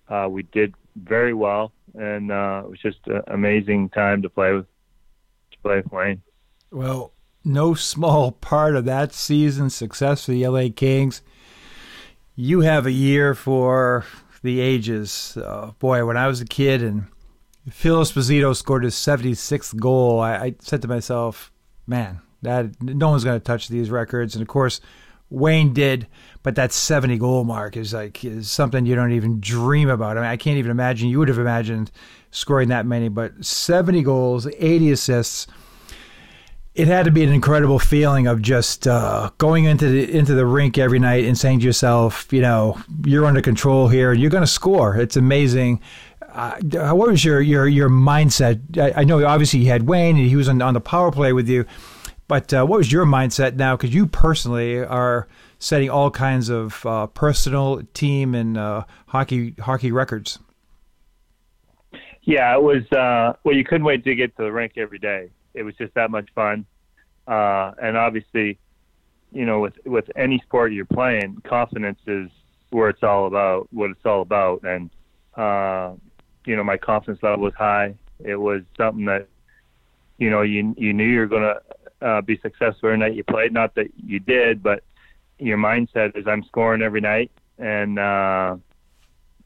[0.07, 4.53] Uh, we did very well, and uh, it was just an amazing time to play
[4.53, 4.65] with
[5.51, 6.21] to play with Wayne.
[6.71, 11.21] Well, no small part of that season's success for the LA Kings.
[12.35, 14.05] You have a year for
[14.43, 15.37] the ages.
[15.37, 17.07] Uh, boy, when I was a kid and
[17.69, 21.51] Phil Esposito scored his 76th goal, I, I said to myself,
[21.85, 24.35] man, that no one's going to touch these records.
[24.35, 24.79] And of course,
[25.29, 26.07] Wayne did,
[26.41, 30.17] but that 70 goal mark is like is something you don't even dream about.
[30.17, 31.09] I mean, I can't even imagine.
[31.09, 31.91] You would have imagined
[32.31, 35.47] scoring that many, but 70 goals, 80 assists
[36.79, 40.45] it had to be an incredible feeling of just uh, going into the into the
[40.45, 44.13] rink every night and saying to yourself, you know, you're under control here.
[44.13, 44.95] You're going to score.
[44.95, 45.81] It's amazing.
[46.21, 46.55] Uh,
[46.93, 48.77] what was your your your mindset?
[48.77, 51.33] I, I, know obviously you had Wayne and he was on, on the power play
[51.33, 51.65] with you,
[52.29, 53.75] but uh, what was your mindset now?
[53.75, 59.91] Because you personally are setting all kinds of uh, personal, team, and uh, hockey hockey
[59.91, 60.39] records.
[62.21, 62.89] Yeah, it was.
[62.93, 65.93] Uh, well, you couldn't wait to get to the rink every day it was just
[65.93, 66.65] that much fun.
[67.27, 68.57] Uh, and obviously,
[69.31, 72.29] you know, with with any sport you're playing, confidence is
[72.71, 74.63] where it's all about, what it's all about.
[74.63, 74.89] And
[75.35, 75.93] uh,
[76.45, 77.95] you know, my confidence level was high.
[78.23, 79.27] It was something that,
[80.17, 83.51] you know, you you knew you were to uh, be successful every night you played.
[83.51, 84.83] Not that you did, but
[85.37, 88.55] your mindset is I'm scoring every night, and uh,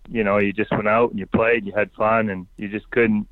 [0.10, 2.90] you know, you just went out and you played, you had fun, and you just
[2.92, 3.28] couldn't,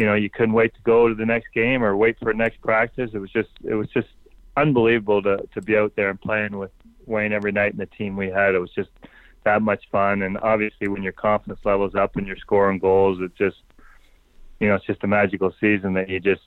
[0.00, 2.38] you know, you couldn't wait to go to the next game or wait for the
[2.38, 3.10] next practice.
[3.12, 4.08] It was just, it was just
[4.56, 6.70] unbelievable to to be out there and playing with
[7.04, 8.54] Wayne every night and the team we had.
[8.54, 8.88] It was just
[9.44, 13.36] that much fun, and obviously when your confidence levels up and you're scoring goals, it's
[13.36, 13.58] just,
[14.58, 16.42] you know, it's just a magical season that you just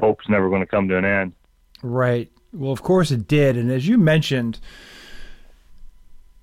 [0.00, 1.32] hope's never going to come to an end.
[1.82, 2.32] Right.
[2.52, 4.58] Well, of course it did, and as you mentioned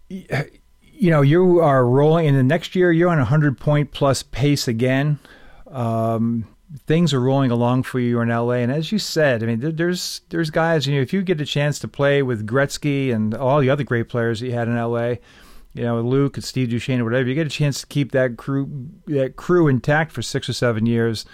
[0.10, 2.91] you know, you are rolling in the next year.
[2.91, 5.19] You're on a hundred point plus pace again.
[5.67, 6.52] Um,
[6.86, 9.71] things are rolling along for you in LA, and as you said, I mean, there,
[9.71, 10.88] there's there's guys.
[10.88, 13.83] You know, if you get a chance to play with Gretzky and all the other
[13.83, 15.15] great players that you had in LA,
[15.73, 18.38] you know, Luc and Steve Duchesne or whatever, you get a chance to keep that
[18.38, 21.25] crew that crew intact for six or seven years.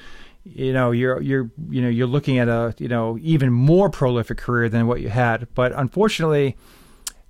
[0.44, 4.38] You know, you're you're you know you're looking at a you know even more prolific
[4.38, 5.48] career than what you had.
[5.54, 6.58] But unfortunately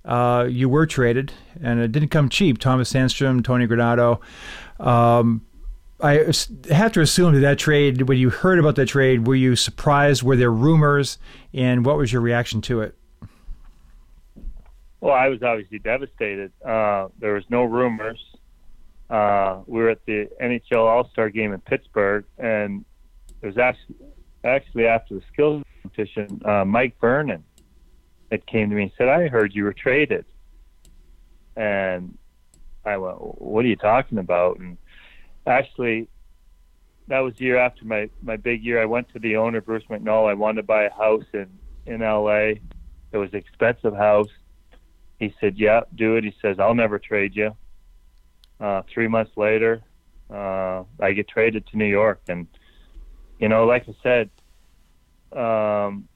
[0.06, 2.58] uh, you were traded, and it didn't come cheap.
[2.58, 4.20] Thomas Sandstrom, Tony Granato.
[4.80, 5.46] Um,
[6.02, 6.32] I
[6.70, 10.24] have to assume that that trade, when you heard about that trade, were you surprised?
[10.24, 11.18] Were there rumors,
[11.54, 12.96] and what was your reaction to it?
[15.02, 16.52] Well, I was obviously devastated.
[16.66, 18.24] Uh, there was no rumors.
[19.10, 22.86] Uh, we were at the NHL All Star game in Pittsburgh, and
[23.42, 23.96] it was actually
[24.44, 26.42] actually after the skills competition.
[26.46, 27.44] Uh, Mike Vernon
[28.30, 30.26] that came to me and said, I heard you were traded.
[31.56, 32.18] And
[32.86, 34.60] I went, What are you talking about?
[34.60, 34.78] And
[35.50, 36.08] actually,
[37.08, 38.82] that was the year after my, my big year.
[38.82, 40.30] I went to the owner, Bruce McNall.
[40.30, 41.48] I wanted to buy a house in,
[41.86, 42.54] in LA.
[43.12, 44.30] It was an expensive house.
[45.18, 46.24] He said, Yeah, do it.
[46.24, 47.56] He says, I'll never trade you.
[48.60, 49.82] Uh, three months later,
[50.30, 52.22] uh, I get traded to New York.
[52.28, 52.48] And,
[53.40, 54.30] you know, like I said,
[55.38, 56.08] um,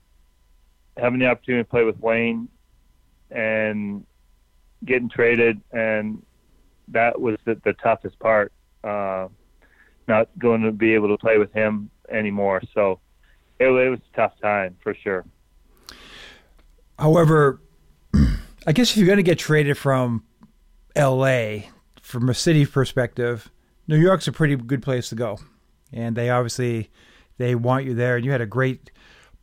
[0.98, 2.50] having the opportunity to play with Wayne
[3.32, 4.06] and
[4.86, 6.24] getting traded, and
[6.89, 8.52] that was the, the toughest part.
[8.84, 9.28] Uh,
[10.08, 12.62] not going to be able to play with him anymore.
[12.74, 13.00] So
[13.60, 15.26] it, it was a tough time for sure.
[17.00, 17.62] However,
[18.67, 20.24] I guess if you're going to get traded from
[20.96, 21.69] L.A.
[22.02, 23.52] from a city perspective,
[23.88, 25.39] New York's a pretty good place to go,
[25.91, 26.89] and they obviously
[27.38, 28.15] they want you there.
[28.15, 28.91] And you had a great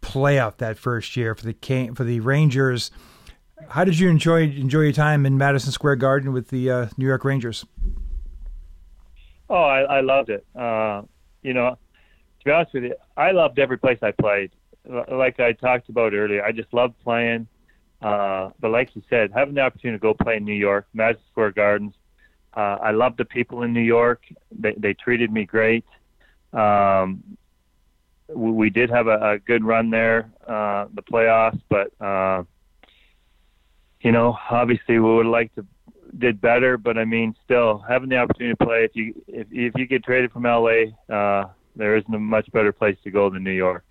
[0.00, 2.90] playoff that first year for the for the Rangers.
[3.68, 7.06] How did you enjoy enjoy your time in Madison Square Garden with the uh, New
[7.06, 7.66] York Rangers?
[9.50, 10.46] Oh, I, I loved it.
[10.54, 11.02] Uh,
[11.42, 11.76] you know,
[12.38, 14.52] to be honest with you, I loved every place I played.
[14.88, 17.48] Like I talked about earlier, I just loved playing.
[18.00, 21.24] Uh, but like you said, having the opportunity to go play in New York, Madison
[21.30, 21.94] Square Gardens,
[22.56, 24.22] uh, I loved the people in New York.
[24.56, 25.84] They, they treated me great.
[26.52, 27.22] Um,
[28.28, 32.44] we did have a, a good run there, uh, the playoffs, but uh,
[34.00, 35.66] you know, obviously we would like to
[36.18, 38.84] did better, but I mean, still having the opportunity to play.
[38.84, 42.72] If you if if you get traded from LA, uh, there isn't a much better
[42.72, 43.84] place to go than New York.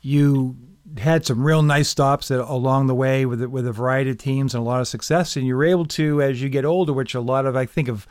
[0.00, 0.56] You
[0.96, 4.60] had some real nice stops along the way with with a variety of teams and
[4.60, 7.20] a lot of success, and you were able to, as you get older, which a
[7.20, 8.06] lot of I think of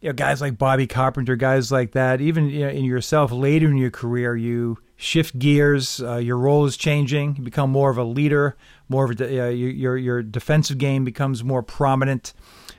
[0.00, 3.68] you know, guys like Bobby Carpenter, guys like that, even you know, in yourself later
[3.68, 6.02] in your career, you shift gears.
[6.02, 7.36] Uh, your role is changing.
[7.36, 8.56] You become more of a leader.
[8.88, 12.32] More of a uh, your your defensive game becomes more prominent.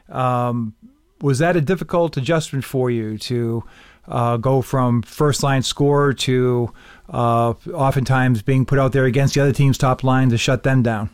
[0.10, 0.74] Um,
[1.22, 3.64] was that a difficult adjustment for you to
[4.08, 6.74] uh, go from first line scorer to
[7.10, 10.82] uh, oftentimes being put out there against the other team's top line to shut them
[10.82, 11.12] down?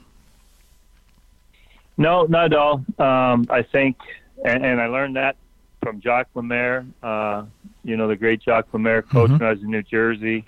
[1.98, 2.76] No, not at all.
[3.00, 3.98] Um, I think,
[4.46, 5.36] and, and I learned that
[5.82, 7.46] from Jacques Lemaire, uh,
[7.84, 9.38] you know, the great Jacques Lemaire, coach mm-hmm.
[9.40, 10.46] when I was in New Jersey.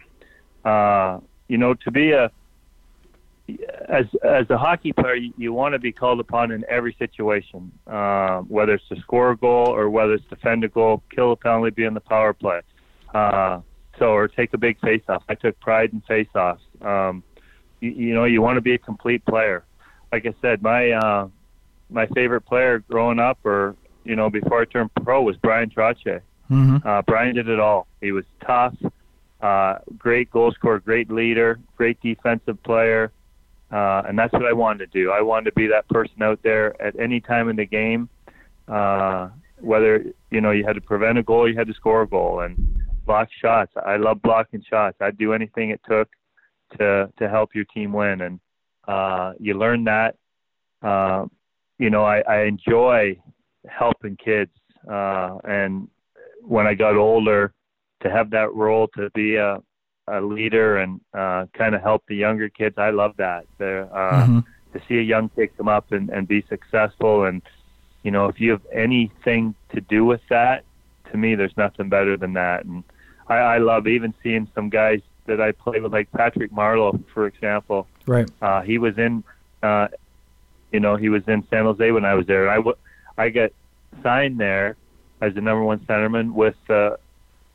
[0.65, 2.31] Uh, you know, to be a
[3.87, 7.71] as as a hockey player, you, you want to be called upon in every situation,
[7.87, 11.35] uh, whether it's to score a goal or whether it's defend a goal, kill a
[11.35, 12.61] penalty, be in the power play,
[13.13, 13.59] uh,
[13.97, 15.23] so or take a big face-off.
[15.29, 16.61] I took pride in face-offs.
[16.81, 17.23] Um,
[17.79, 19.63] you, you know, you want to be a complete player.
[20.11, 21.27] Like I said, my uh,
[21.89, 26.21] my favorite player growing up, or you know, before I turned pro was Bryan Trottier.
[26.49, 26.87] Mm-hmm.
[26.87, 27.87] Uh, Bryan did it all.
[28.01, 28.75] He was tough,
[29.41, 33.11] uh, great goal scorer, great leader, great defensive player,
[33.71, 35.11] uh, and that's what I wanted to do.
[35.11, 38.09] I wanted to be that person out there at any time in the game,
[38.67, 42.07] uh, whether you know you had to prevent a goal, you had to score a
[42.07, 43.71] goal, and block shots.
[43.85, 44.97] I love blocking shots.
[45.01, 46.09] I'd do anything it took
[46.77, 48.39] to to help your team win, and
[48.87, 50.15] uh, you learn that.
[50.81, 51.25] Uh,
[51.77, 53.17] you know, I, I enjoy
[53.67, 54.51] helping kids.
[54.89, 55.87] Uh, and
[56.43, 57.53] when I got older,
[58.01, 59.61] to have that role to be a,
[60.07, 63.45] a leader and uh, kind of help the younger kids, I love that.
[63.59, 64.39] Uh, mm-hmm.
[64.73, 67.41] To see a young kid come up and, and be successful and
[68.03, 70.63] you know, if you have anything to do with that,
[71.11, 72.65] to me, there's nothing better than that.
[72.65, 72.83] And
[73.27, 77.27] I, I love even seeing some guys that I play with, like Patrick Marleau, for
[77.27, 77.87] example.
[78.05, 78.29] Right.
[78.41, 79.23] Uh, he was in,
[79.61, 79.89] uh,
[80.71, 82.49] you know, he was in San Jose when I was there.
[82.49, 82.77] I, w-
[83.19, 83.51] I got
[84.01, 84.77] signed there
[85.19, 86.95] as the number one centerman with uh,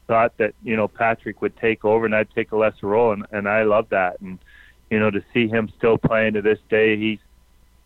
[0.07, 3.27] thought that you know Patrick would take over and I'd take a lesser role, and
[3.33, 4.21] and I love that.
[4.21, 4.39] And
[4.91, 7.19] you know, to see him still playing to this day, he's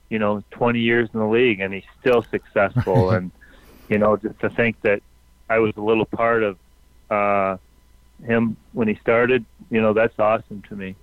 [0.08, 3.10] you know 20 years in the league and he's still successful.
[3.16, 3.30] and
[3.88, 5.00] you know, just to think that
[5.48, 6.58] I was a little part of
[7.10, 7.58] uh,
[8.24, 10.96] him when he started, you know, that's awesome to me.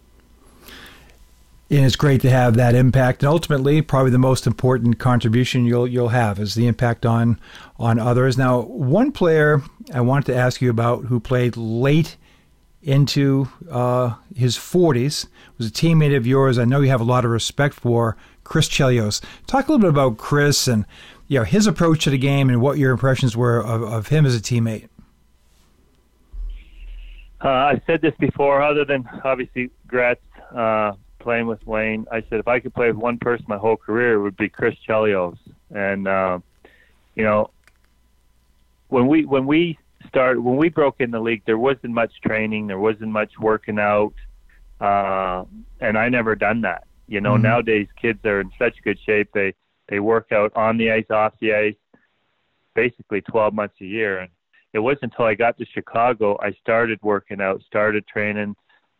[1.67, 5.87] And it's great to have that impact, and ultimately, probably the most important contribution you'll
[5.87, 7.39] you'll have is the impact on
[7.79, 8.37] on others.
[8.37, 12.17] Now, one player I wanted to ask you about who played late
[12.83, 16.59] into uh, his 40s was a teammate of yours.
[16.59, 19.21] I know you have a lot of respect for Chris Chelios.
[19.47, 20.85] Talk a little bit about Chris and
[21.27, 24.25] you know his approach to the game and what your impressions were of, of him
[24.27, 24.87] as a teammate.
[27.43, 30.21] Uh, I've said this before, other than obviously Gretz
[30.55, 30.93] uh,
[31.25, 32.05] playing with Wayne.
[32.11, 34.47] I said if I could play with one person my whole career, it would be
[34.47, 35.37] Chris Chelios.
[35.73, 36.37] And uh,
[37.15, 37.49] you know,
[38.89, 42.67] when we when we started when we broke in the league, there wasn't much training,
[42.67, 44.13] there wasn't much working out,
[44.79, 45.43] uh,
[45.81, 46.85] and I never done that.
[47.07, 47.43] You know, mm-hmm.
[47.43, 49.29] nowadays kids are in such good shape.
[49.33, 49.55] They
[49.89, 51.99] they work out on the ice, off the ice,
[52.75, 54.19] basically 12 months a year.
[54.19, 54.29] And
[54.73, 58.55] it wasn't until I got to Chicago I started working out, started training.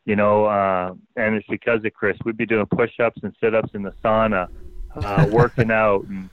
[0.06, 2.18] You know, uh, and it's because of Chris.
[2.24, 4.50] We'd be doing push-ups and sit-ups in the sauna,
[4.96, 6.30] uh, working out, and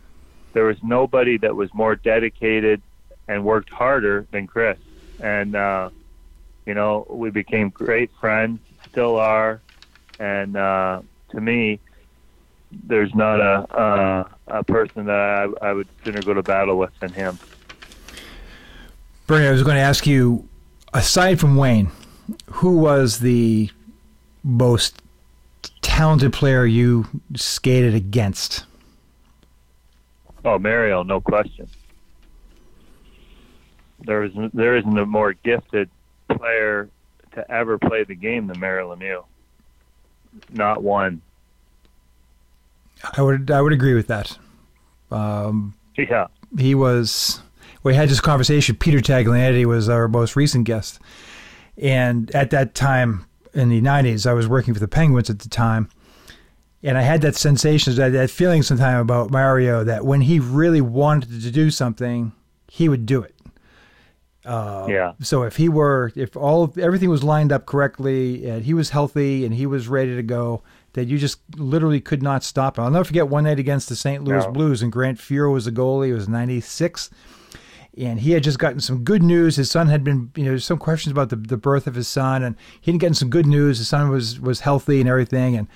[0.52, 2.82] there was nobody that was more dedicated
[3.28, 4.78] and worked harder than Chris.
[5.20, 5.90] And uh,
[6.66, 9.60] you know, we became great friends, still are.
[10.18, 11.80] And uh, to me,
[12.70, 16.90] there's not a uh, a person that I, I would sooner go to battle with
[17.00, 17.38] than him.
[19.26, 20.48] Bernie, I was going to ask you,
[20.92, 21.90] aside from Wayne,
[22.46, 23.70] who was the
[24.42, 25.00] most
[25.80, 28.64] talented player you skated against?
[30.44, 31.68] Oh, Mario, no question.
[34.00, 35.88] There is there isn't a more gifted
[36.28, 36.88] player
[37.34, 39.24] to ever play the game than Mario Lemieux.
[40.50, 41.22] Not one.
[43.16, 44.36] I would I would agree with that.
[45.10, 46.26] Um, yeah,
[46.58, 47.40] he was.
[47.82, 48.76] We had this conversation.
[48.76, 51.00] Peter Taglianetti was our most recent guest,
[51.76, 55.48] and at that time in the '90s, I was working for the Penguins at the
[55.48, 55.88] time,
[56.82, 60.80] and I had that sensation, that, that feeling sometime about Mario that when he really
[60.80, 62.32] wanted to do something,
[62.68, 63.34] he would do it.
[64.44, 65.12] Uh, yeah.
[65.20, 69.44] So if he were, if all everything was lined up correctly, and he was healthy
[69.44, 70.62] and he was ready to go,
[70.94, 72.84] that you just literally could not stop him.
[72.84, 74.24] I'll never forget one night against the St.
[74.24, 74.50] Louis no.
[74.50, 76.08] Blues, and Grant Fuhr was the goalie.
[76.08, 77.10] It was '96,
[77.96, 79.56] and he had just gotten some good news.
[79.56, 82.42] His son had been, you know, some questions about the, the birth of his son,
[82.42, 83.78] and he had gotten some good news.
[83.78, 85.68] His son was was healthy and everything, and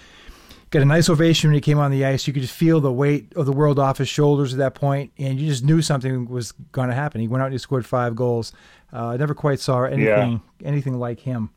[0.70, 2.26] got a nice ovation when he came on the ice.
[2.26, 5.12] You could just feel the weight of the world off his shoulders at that point,
[5.18, 7.20] and you just knew something was going to happen.
[7.20, 8.52] He went out and he scored five goals.
[8.92, 10.68] Uh, I never quite saw anything yeah.
[10.68, 11.50] anything like him.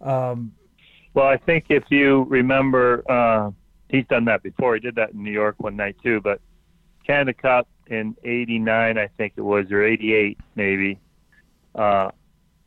[0.00, 0.52] Um,
[1.14, 3.50] well, I think if you remember, uh,
[3.88, 4.74] he's done that before.
[4.74, 6.20] He did that in New York one night too.
[6.20, 6.40] But
[7.06, 10.98] Canada Cup in '89, I think it was, or '88 maybe.
[11.74, 12.10] Uh,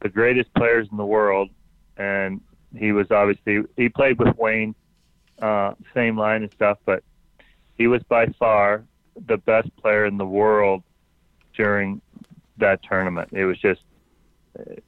[0.01, 1.49] the greatest players in the world,
[1.97, 2.41] and
[2.75, 4.75] he was obviously he played with Wayne
[5.41, 7.03] uh, same line and stuff, but
[7.77, 8.85] he was by far
[9.27, 10.83] the best player in the world
[11.55, 12.01] during
[12.57, 13.29] that tournament.
[13.31, 13.81] It was just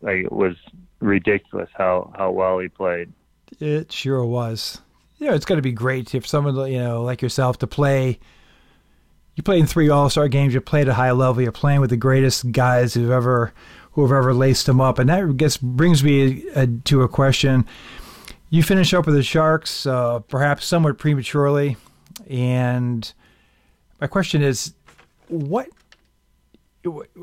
[0.02, 0.56] like it was
[1.00, 3.12] ridiculous how how well he played.
[3.60, 4.82] It sure was.
[5.18, 8.20] Yeah, it's got to be great if someone you know like yourself to play.
[9.38, 10.56] You play in three All Star games.
[10.56, 11.44] You play at a high level.
[11.44, 13.54] You're playing with the greatest guys who've ever
[13.92, 17.08] who have ever laced them up, and that gets brings me a, uh, to a
[17.08, 17.66] question.
[18.50, 21.78] You finish up with the Sharks, uh, perhaps somewhat prematurely.
[22.28, 23.14] And
[24.02, 24.74] my question is,
[25.28, 25.70] what?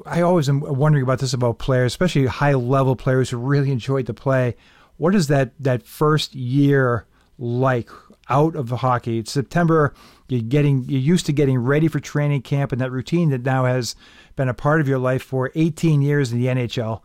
[0.07, 4.07] I always am wondering about this about players, especially high level players who really enjoyed
[4.07, 4.55] the play.
[4.99, 7.07] What is that that first year
[7.39, 7.91] like
[8.29, 9.19] out of the hockey?
[9.19, 9.95] It's September.
[10.29, 13.67] You're getting you're used to getting ready for training camp and that routine that now
[13.67, 13.95] has
[14.37, 17.03] been a part of your life for 18 years in the NHL.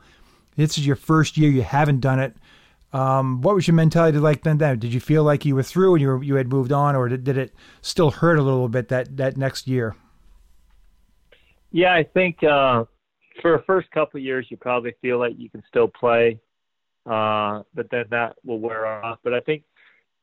[0.55, 1.49] This is your first year.
[1.49, 2.35] You haven't done it.
[2.91, 4.57] Um, what was your mentality like then?
[4.57, 6.95] Then did you feel like you were through and you were, you had moved on,
[6.95, 9.95] or did, did it still hurt a little bit that that next year?
[11.71, 12.85] Yeah, I think uh,
[13.41, 16.39] for the first couple years you probably feel like you can still play,
[17.05, 19.19] uh, but then that will wear off.
[19.23, 19.63] But I think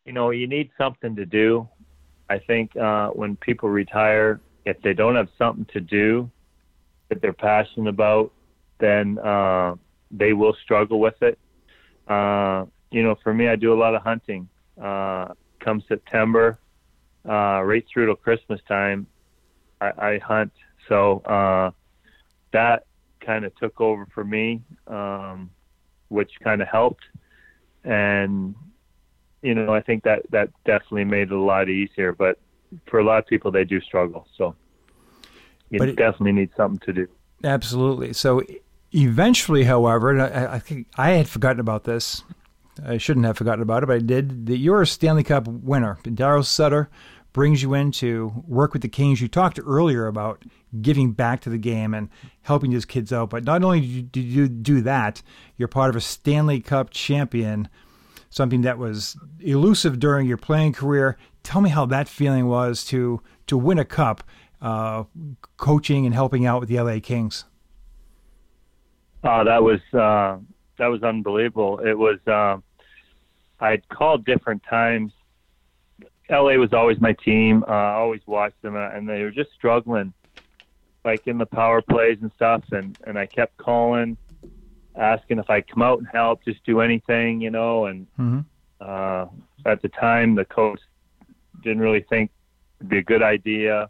[0.05, 1.69] you know you need something to do.
[2.29, 6.31] I think uh, when people retire, if they don't have something to do
[7.09, 8.33] that they're passionate about,
[8.81, 9.74] then uh,
[10.11, 11.39] they will struggle with it.
[12.09, 14.49] Uh, you know, for me, I do a lot of hunting.
[14.81, 15.29] Uh,
[15.61, 16.59] come September,
[17.29, 19.07] uh, right through to Christmas time,
[19.81, 20.53] I, I hunt.
[20.89, 21.70] So uh,
[22.53, 22.87] that
[23.24, 25.51] kind of took over for me, um,
[26.09, 27.05] which kind of helped.
[27.85, 28.55] And
[29.47, 32.13] you know, I think that that definitely made it a lot easier.
[32.13, 32.39] But
[32.87, 34.27] for a lot of people, they do struggle.
[34.37, 34.55] So
[35.71, 37.09] you But it- definitely need something to do.
[37.45, 38.13] Absolutely.
[38.13, 38.43] So
[38.93, 42.25] eventually, however, and I, I think I had forgotten about this.
[42.85, 44.47] I shouldn't have forgotten about it, but I did.
[44.47, 45.99] That you're a Stanley Cup winner.
[46.03, 46.89] Daryl Sutter
[47.33, 49.21] brings you in to work with the Kings.
[49.21, 50.43] You talked earlier about
[50.81, 52.09] giving back to the game and
[52.43, 55.23] helping these kids out, but not only did you do that,
[55.57, 57.69] you're part of a Stanley Cup champion,
[58.37, 61.16] something that was elusive during your playing career.
[61.43, 64.22] Tell me how that feeling was to to win a cup,
[64.61, 65.05] uh,
[65.57, 67.45] coaching and helping out with the LA Kings.
[69.24, 70.39] Oh, that was uh,
[70.78, 71.78] that was unbelievable.
[71.78, 72.18] It was.
[72.26, 72.62] Um,
[73.59, 75.12] I'd called different times.
[76.28, 77.64] LA was always my team.
[77.66, 80.12] Uh, I always watched them, uh, and they were just struggling,
[81.07, 82.64] like in the power plays and stuff.
[82.70, 84.18] And and I kept calling,
[84.97, 87.87] asking if I'd come out and help, just do anything, you know.
[87.87, 88.45] And Mhm.
[88.81, 89.27] uh,
[89.65, 90.81] at the time, the coach
[91.63, 92.31] didn't really think
[92.79, 93.89] it'd be a good idea,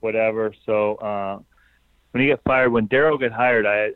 [0.00, 0.52] whatever.
[0.66, 1.38] So uh,
[2.12, 3.92] when he got fired, when Daryl got hired, I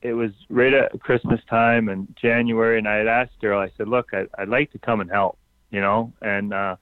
[0.00, 3.58] it was right at Christmas time in January, and I had asked Daryl.
[3.58, 5.38] I said, "Look, I, I'd like to come and help,
[5.70, 6.76] you know." And uh,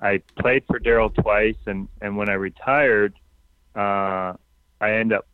[0.00, 3.14] I played for Daryl twice, and and when I retired,
[3.74, 4.34] uh,
[4.80, 5.26] I ended up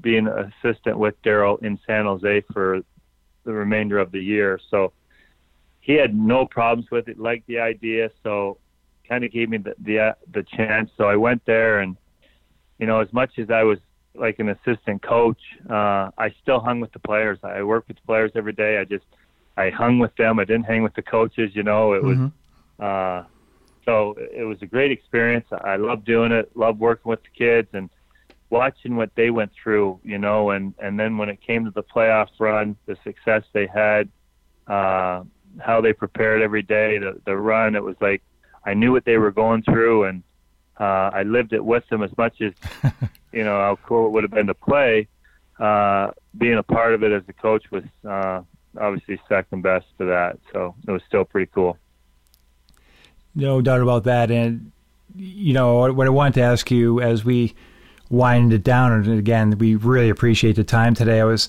[0.00, 2.80] being an assistant with Daryl in San Jose for
[3.44, 4.58] the remainder of the year.
[4.70, 4.92] So
[5.80, 8.58] he had no problems with it, liked the idea, so
[9.08, 10.90] kind of gave me the the, uh, the chance.
[10.96, 11.96] So I went there, and
[12.78, 13.78] you know, as much as I was
[14.14, 17.38] like an assistant coach, uh, I still hung with the players.
[17.42, 18.78] I worked with the players every day.
[18.78, 19.04] I just
[19.56, 20.38] I hung with them.
[20.38, 21.50] I didn't hang with the coaches.
[21.54, 22.18] You know, it was
[22.78, 23.24] uh,
[23.84, 25.46] so it was a great experience.
[25.50, 26.56] I loved doing it.
[26.56, 27.90] Loved working with the kids and
[28.50, 30.00] watching what they went through.
[30.04, 33.66] You know, and and then when it came to the playoff run, the success they
[33.66, 34.08] had,
[34.66, 35.22] uh,
[35.58, 37.74] how they prepared every day, the the run.
[37.74, 38.22] It was like
[38.64, 40.22] I knew what they were going through, and
[40.78, 42.52] uh, I lived it with them as much as
[43.32, 45.08] you know how cool it would have been to play.
[45.58, 48.40] Uh, being a part of it as a coach was uh,
[48.78, 51.76] obviously second best to that, so it was still pretty cool.
[53.34, 54.30] No doubt about that.
[54.30, 54.72] And,
[55.14, 57.54] you know, what I wanted to ask you as we
[58.10, 61.20] wind it down, and again, we really appreciate the time today.
[61.20, 61.48] I was,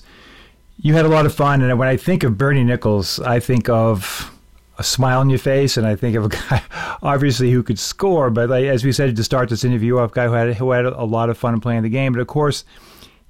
[0.78, 1.60] you had a lot of fun.
[1.60, 4.32] And when I think of Bernie Nicholls, I think of
[4.78, 6.62] a smile on your face, and I think of a guy,
[7.02, 8.30] obviously, who could score.
[8.30, 10.86] But like, as we said to start this interview, a guy who had, who had
[10.86, 12.12] a lot of fun playing the game.
[12.12, 12.64] But of course,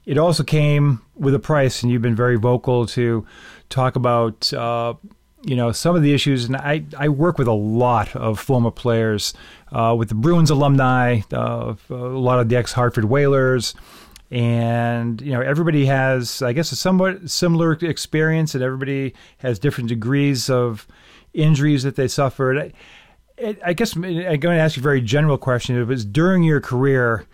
[0.05, 3.27] it also came with a price, and you've been very vocal to
[3.71, 4.95] talk about, uh,
[5.43, 6.45] you know, some of the issues.
[6.45, 9.35] And I, I work with a lot of former players,
[9.73, 13.75] uh, with the Bruins alumni, uh, a lot of the ex Hartford Whalers.
[14.31, 19.91] And, you know, everybody has, I guess, a somewhat similar experience, and everybody has different
[19.91, 20.87] degrees of
[21.35, 22.73] injuries that they suffered.
[23.39, 25.77] I, I- guess I'm going to ask you a very general question.
[25.77, 27.27] It was during your career,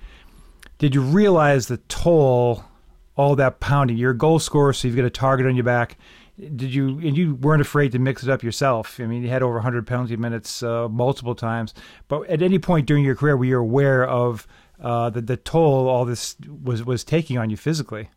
[0.79, 2.65] did you realize the toll
[3.17, 3.97] all that pounding?
[3.97, 5.99] You're a goal scorer, so you've got a target on your back.
[6.39, 9.01] Did you and you weren't afraid to mix it up yourself?
[9.01, 11.75] I mean, you had over 100 penalty minutes uh, multiple times.
[12.07, 14.47] But at any point during your career, were you aware of
[14.81, 18.11] uh, the the toll all this was was taking on you physically?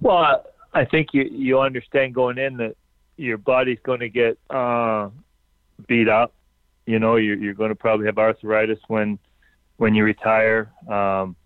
[0.00, 2.76] Well, I, think you you understand going in that
[3.16, 5.10] your body's going to get uh,
[5.86, 6.34] beat up.
[6.86, 9.18] You know, you're you're going to probably have arthritis when
[9.76, 10.72] when you retire.
[10.88, 11.36] Um,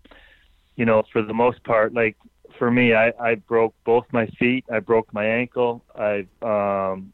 [0.77, 2.17] you know, for the most part, like
[2.59, 4.65] for me, I, I broke both my feet.
[4.73, 5.85] I broke my ankle.
[5.95, 7.13] I um,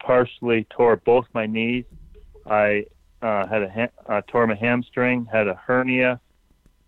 [0.00, 1.84] partially tore both my knees.
[2.46, 2.86] I
[3.20, 5.26] uh, had a ha- uh, tore my hamstring.
[5.30, 6.20] Had a hernia.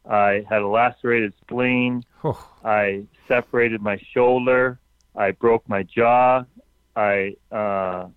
[0.09, 2.05] I had a lacerated spleen.
[2.23, 4.79] Oh, I separated my shoulder.
[5.17, 6.45] I broke my jaw.
[6.97, 8.09] I uh,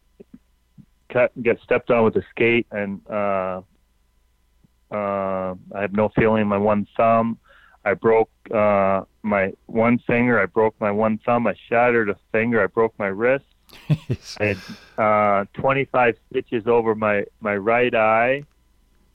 [1.09, 3.61] cut, got stepped on with a skate, and uh,
[4.91, 7.37] uh, I have no feeling in my one thumb.
[7.88, 10.41] I broke uh, my one finger.
[10.41, 11.47] I broke my one thumb.
[11.47, 12.61] I shattered a finger.
[12.61, 13.45] I broke my wrist.
[14.39, 14.57] I had
[14.97, 18.43] uh, 25 stitches over my, my right eye.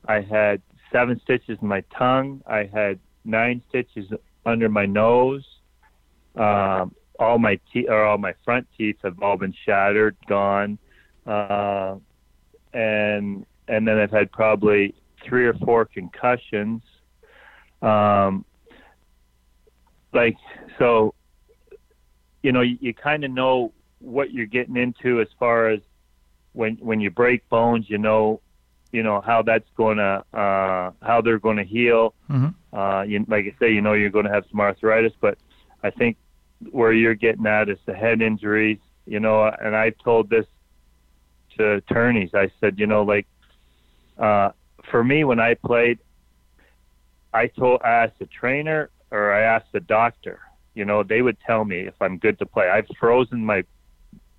[0.07, 2.43] I had seven stitches in my tongue.
[2.47, 4.11] I had nine stitches
[4.47, 5.45] under my nose.
[6.35, 10.79] Um, all my teeth, or all my front teeth, have all been shattered, gone,
[11.27, 11.97] uh,
[12.73, 16.83] and and then I've had probably three or four concussions.
[17.83, 18.47] Um,
[20.13, 20.37] like
[20.79, 21.15] so,
[22.43, 25.81] you know, you, you kind of know what you're getting into as far as
[26.53, 28.41] when when you break bones, you know,
[28.93, 32.15] you know how that's going to uh, how they're going to heal.
[32.31, 32.77] Mm-hmm.
[32.77, 35.39] Uh, you, like I say, you know you're going to have some arthritis, but
[35.83, 36.17] I think
[36.71, 38.79] where you're getting at is the head injuries.
[39.07, 40.47] You know, and I've told this
[41.57, 42.31] to attorneys.
[42.35, 43.27] I said, you know, like
[44.19, 44.51] uh,
[44.91, 45.99] for me when I played,
[47.33, 50.41] I told I asked the trainer or I asked the doctor.
[50.75, 52.69] You know, they would tell me if I'm good to play.
[52.69, 53.63] I've frozen my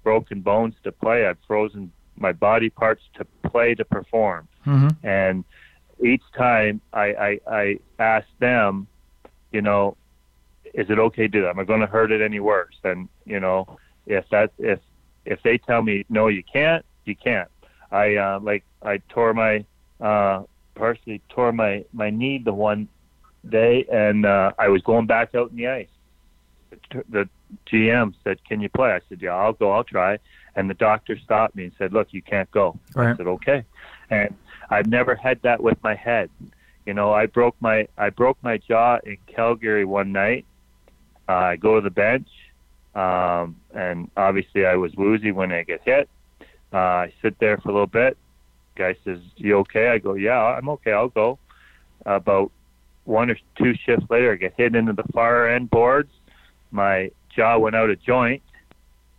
[0.04, 1.28] broken bones to play.
[1.28, 4.48] I've frozen my body parts to play to perform.
[4.66, 5.08] Mm-hmm.
[5.08, 5.46] And
[6.04, 8.88] each time I, I, I ask them,
[9.52, 9.96] you know,
[10.74, 11.50] is it okay to do that?
[11.50, 12.76] Am I going to hurt it any worse?
[12.84, 14.80] And you know, if that if
[15.24, 17.50] if they tell me no, you can't, you can't.
[17.92, 19.64] I uh, like I tore my
[20.02, 20.44] uh,
[20.74, 22.88] partially tore my my knee the one
[23.50, 25.88] day, and uh, I was going back out in the ice.
[26.70, 27.30] The, the
[27.68, 29.72] GM said, "Can you play?" I said, "Yeah, I'll go.
[29.72, 30.20] I'll try."
[30.56, 32.80] And the doctor stopped me and said, "Look, you can't go."
[33.14, 33.64] I said, "Okay."
[34.10, 34.36] And
[34.70, 36.30] I've never had that with my head.
[36.86, 40.46] You know, I broke my I broke my jaw in Calgary one night.
[41.28, 42.28] Uh, I go to the bench,
[42.96, 46.10] um, and obviously I was woozy when I get hit.
[46.74, 48.18] Uh, I sit there for a little bit.
[48.76, 50.92] Guy says, "You okay?" I go, "Yeah, I'm okay.
[50.92, 51.40] I'll go."
[52.06, 52.52] about
[53.06, 56.12] one or two shifts later, I get hit into the far end boards.
[56.72, 58.42] My jaw went out of joint.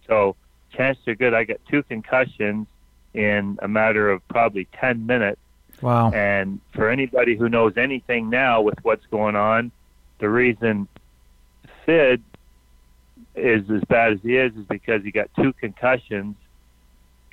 [0.08, 0.36] So
[0.72, 2.66] chances are good I got two concussions
[3.12, 5.40] in a matter of probably 10 minutes.
[5.80, 6.10] Wow.
[6.12, 9.70] And for anybody who knows anything now with what's going on,
[10.18, 10.88] the reason
[11.86, 12.22] Sid
[13.34, 16.36] is as bad as he is is because he got two concussions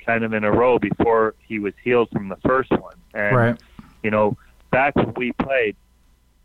[0.04, 2.94] kind of in a row before he was healed from the first one.
[3.14, 3.62] And Right.
[4.02, 4.36] you know,
[4.70, 5.76] back when we played,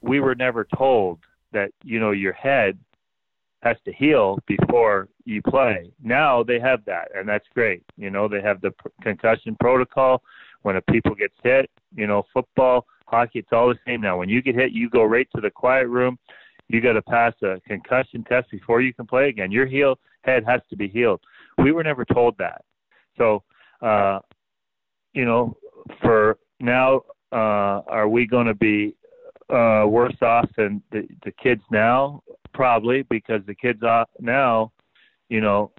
[0.01, 1.19] we were never told
[1.53, 2.77] that, you know, your head
[3.63, 5.91] has to heal before you play.
[6.03, 7.83] Now they have that, and that's great.
[7.97, 8.71] You know, they have the
[9.01, 10.21] concussion protocol.
[10.63, 14.17] When a people gets hit, you know, football, hockey, it's all the same now.
[14.17, 16.17] When you get hit, you go right to the quiet room.
[16.67, 19.51] You got to pass a concussion test before you can play again.
[19.51, 21.21] Your heel head has to be healed.
[21.57, 22.63] We were never told that.
[23.17, 23.43] So,
[23.81, 24.19] uh,
[25.13, 25.55] you know,
[26.01, 28.95] for now, uh, are we going to be
[29.49, 32.21] uh, worse off than the, the kids now?
[32.53, 34.71] Probably because the kids are now,
[35.29, 35.71] you know,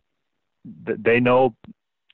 [0.64, 1.54] they know,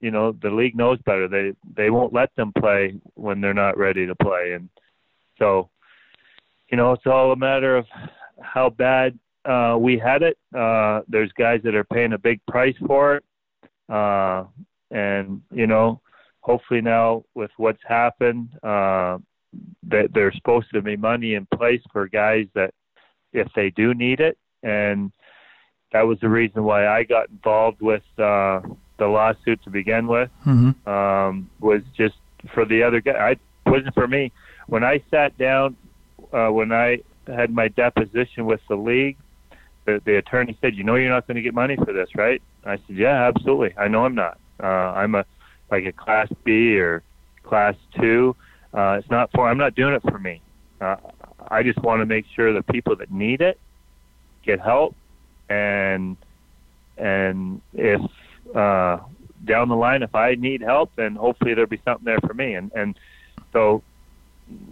[0.01, 1.29] you know, the league knows better.
[1.29, 4.69] They they won't let them play when they're not ready to play, and
[5.39, 5.71] so,
[6.71, 7.87] you know, it's all a matter of
[8.41, 10.39] how bad uh, we had it.
[10.57, 13.25] Uh, there's guys that are paying a big price for it,
[13.89, 14.45] uh,
[14.91, 16.01] and you know,
[16.41, 19.19] hopefully now with what's happened, uh,
[19.89, 22.73] that there's supposed to be money in place for guys that
[23.33, 25.13] if they do need it, and
[25.93, 28.61] that was the reason why I got involved with uh,
[28.99, 30.31] the lawsuit to begin with.
[30.47, 30.89] Mm-hmm.
[30.89, 32.15] Um, was just
[32.53, 33.13] for the other guy.
[33.13, 33.31] I
[33.67, 34.31] it wasn't for me.
[34.67, 35.77] When I sat down,
[36.33, 39.17] uh, when I had my deposition with the league,
[39.87, 42.43] the, the attorney said, "You know, you're not going to get money for this, right?"
[42.65, 43.75] I said, "Yeah, absolutely.
[43.79, 44.39] I know I'm not.
[44.63, 45.25] Uh, I'm a
[45.71, 47.03] like a class B or
[47.43, 48.37] class two.
[48.75, 49.49] Uh, it's not for.
[49.49, 50.41] I'm not doing it for me.
[50.81, 50.97] Uh,
[51.49, 53.59] I just want to make sure the people that need it
[54.45, 54.97] get help,
[55.49, 56.17] and
[56.99, 58.01] and if
[58.55, 58.99] uh,
[59.45, 62.55] down the line, if I need help, then hopefully there'll be something there for me.
[62.55, 62.99] And and
[63.53, 63.83] so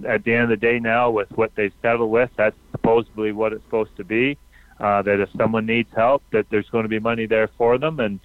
[0.06, 3.52] at the end of the day, now with what they've settled with, that's supposedly what
[3.52, 4.36] it's supposed to be.
[4.80, 8.00] Uh, that if someone needs help, that there's going to be money there for them,
[8.00, 8.18] and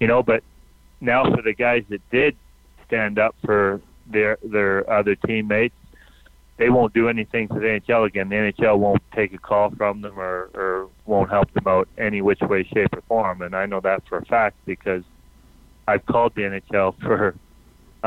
[0.00, 0.24] you know.
[0.24, 0.42] But
[1.00, 2.36] now for the guys that did
[2.86, 5.74] stand up for their their other teammates,
[6.56, 8.28] they won't do anything for the NHL again.
[8.28, 12.20] The NHL won't take a call from them or, or won't help them out any
[12.22, 13.42] which way, shape, or form.
[13.42, 15.02] And I know that for a fact because
[15.88, 17.34] I've called the NHL for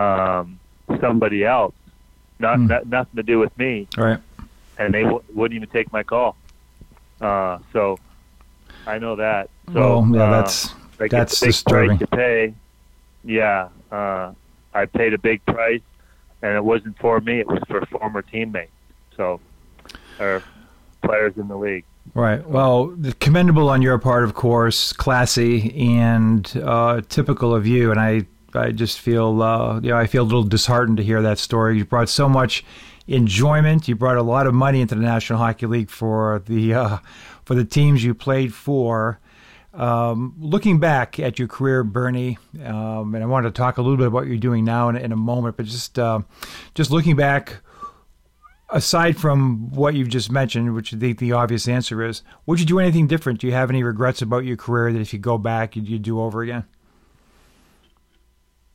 [0.02, 0.60] um,
[1.02, 1.74] somebody else,
[2.40, 2.68] not, Hmm.
[2.68, 4.20] not nothing to do with me, Right.
[4.78, 6.36] and they w- wouldn't even take my call.
[7.20, 7.98] Uh, so
[8.86, 9.50] I know that.
[9.74, 11.98] So well, yeah, uh, that's that's it's a big disturbing.
[11.98, 12.54] to pay.
[13.24, 14.32] Yeah, uh,
[14.78, 15.82] I paid a big price,
[16.42, 17.40] and it wasn't for me.
[17.40, 18.72] It was for former teammates,
[19.16, 19.40] so
[20.20, 20.44] or
[21.02, 21.86] players in the league.
[22.14, 22.48] Right.
[22.48, 27.92] Well, commendable on your part, of course, classy and uh, typical of you.
[27.92, 31.22] And I, I just feel, uh, you know, I feel a little disheartened to hear
[31.22, 31.78] that story.
[31.78, 32.64] You brought so much
[33.08, 33.88] enjoyment.
[33.88, 36.98] You brought a lot of money into the National Hockey League for the uh,
[37.44, 39.20] for the teams you played for.
[39.78, 43.96] Um, looking back at your career, Bernie, um, and I wanted to talk a little
[43.96, 46.22] bit about what you're doing now in, in a moment, but just uh,
[46.74, 47.58] just looking back,
[48.72, 52.66] aside from what you've just mentioned, which I think the obvious answer is, would you
[52.66, 53.40] do anything different?
[53.40, 56.02] Do you have any regrets about your career that if you go back, you'd, you'd
[56.02, 56.64] do over again?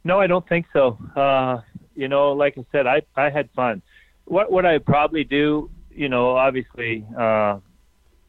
[0.05, 0.98] No, I don't think so.
[1.16, 1.62] Uh,
[1.96, 3.82] you know, like I said, I I had fun.
[4.24, 7.59] What what I probably do, you know, obviously, uh,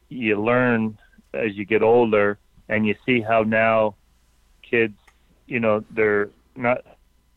[0.09, 0.97] you learn
[1.35, 2.39] as you get older,
[2.73, 3.95] and you see how now
[4.69, 4.97] kids,
[5.47, 6.79] you know, they're not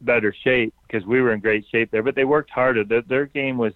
[0.00, 2.84] better shape because we were in great shape there, but they worked harder.
[2.84, 3.74] Their, their game was,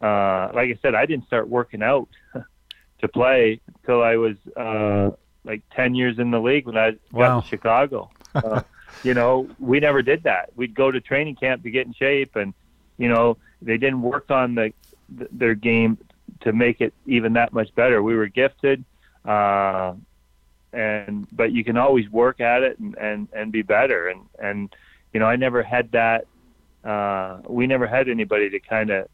[0.00, 2.08] uh, like I said, I didn't start working out
[3.00, 5.10] to play until I was uh,
[5.44, 7.40] like 10 years in the league when I got Wow.
[7.40, 8.10] to Chicago.
[8.44, 8.62] Uh,
[9.02, 10.50] you know, we never did that.
[10.56, 12.54] We'd go to training camp to get in shape, and
[12.98, 14.72] you know, they didn't work on the
[15.08, 15.98] their game
[16.42, 18.02] to make it even that much better.
[18.02, 18.84] We were gifted,
[19.24, 19.94] uh,
[20.74, 24.08] and but you can always work at it and and and be better.
[24.08, 24.74] And and
[25.12, 26.26] you know, I never had that.
[26.84, 29.08] Uh, we never had anybody to kind of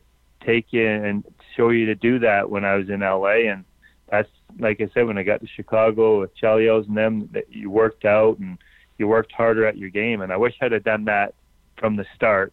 [0.45, 1.25] take you and
[1.57, 3.65] show you to do that when I was in LA, and
[4.11, 7.71] that's like I said when I got to Chicago with Chelios and them, that you
[7.71, 8.59] worked out and
[8.99, 10.21] you worked harder at your game.
[10.21, 11.35] And I wish I'd have done that
[11.77, 12.53] from the start.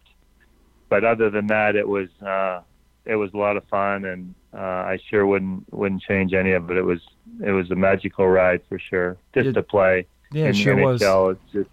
[0.88, 2.62] But other than that, it was uh,
[3.04, 6.70] it was a lot of fun, and uh, I sure wouldn't wouldn't change any of
[6.70, 6.76] it.
[6.76, 7.00] It was
[7.44, 10.06] it was a magical ride for sure, just It- to play.
[10.32, 11.02] Yeah, in it sure the was.
[11.02, 11.70] It's just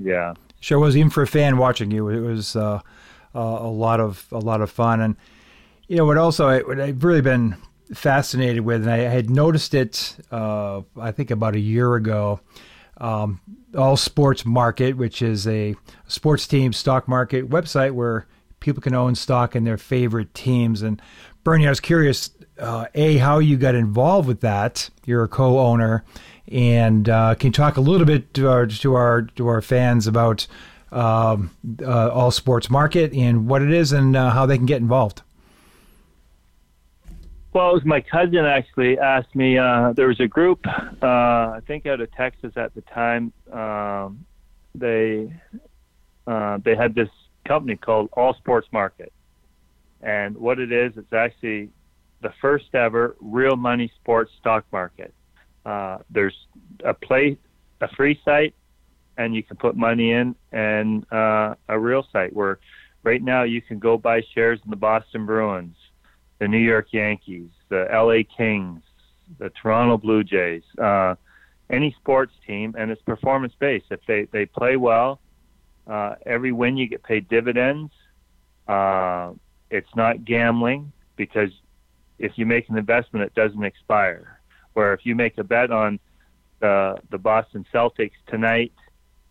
[0.00, 0.34] yeah.
[0.60, 0.96] Sure was.
[0.96, 2.80] Even for a fan watching you, it was uh,
[3.34, 5.00] uh, a lot of a lot of fun.
[5.00, 5.16] And
[5.88, 6.16] you know what?
[6.16, 7.56] Also, I, what I've really been
[7.94, 12.40] fascinated with, and I had noticed it, uh, I think about a year ago.
[12.98, 13.40] Um,
[13.76, 15.74] All Sports Market, which is a
[16.06, 18.26] sports team stock market website where
[18.60, 20.82] people can own stock in their favorite teams.
[20.82, 21.00] And
[21.44, 24.90] Bernie, I was curious, uh, a how you got involved with that.
[25.04, 26.04] You're a co-owner,
[26.48, 30.06] and uh, can you talk a little bit to our to our to our fans
[30.06, 30.46] about
[30.92, 31.50] um,
[31.82, 35.22] uh, All Sports Market and what it is and uh, how they can get involved?
[37.52, 39.56] Well, it was my cousin actually asked me.
[39.56, 43.32] Uh, there was a group, uh, I think out of Texas at the time.
[43.50, 44.26] Um,
[44.74, 45.32] they
[46.26, 47.08] they had this
[47.46, 49.12] company called All Sports Market,
[50.02, 51.70] and what it is, it's actually
[52.22, 55.12] the first ever real money sports stock market.
[55.64, 56.36] Uh, there's
[56.84, 57.38] a play,
[57.80, 58.54] a free site,
[59.16, 62.58] and you can put money in, and uh, a real site where
[63.02, 65.76] right now you can go buy shares in the Boston Bruins
[66.38, 68.82] the New York Yankees, the LA Kings,
[69.38, 71.14] the Toronto Blue Jays, uh,
[71.70, 73.86] any sports team, and it's performance based.
[73.90, 75.20] If they, they play well,
[75.86, 77.92] uh, every win you get paid dividends.
[78.66, 79.32] Uh,
[79.70, 81.50] it's not gambling because
[82.18, 84.40] if you make an investment, it doesn't expire.
[84.74, 85.98] Where if you make a bet on
[86.60, 88.72] the the Boston Celtics tonight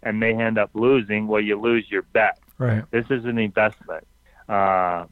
[0.04, 2.40] and they end up losing, well, you lose your bet.
[2.58, 2.84] Right.
[2.92, 4.06] This is an investment.
[4.48, 5.06] Uh,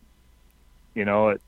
[0.95, 1.41] you know, it,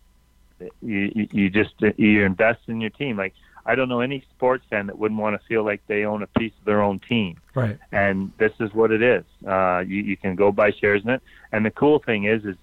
[0.81, 3.17] you you- you just you invest in your team.
[3.17, 3.33] Like
[3.65, 6.27] I don't know any sports fan that wouldn't want to feel like they own a
[6.27, 7.37] piece of their own team.
[7.55, 7.79] Right.
[7.91, 9.23] And this is what it is.
[9.45, 11.21] Uh, you you can go buy shares in it.
[11.51, 12.55] And the cool thing is, is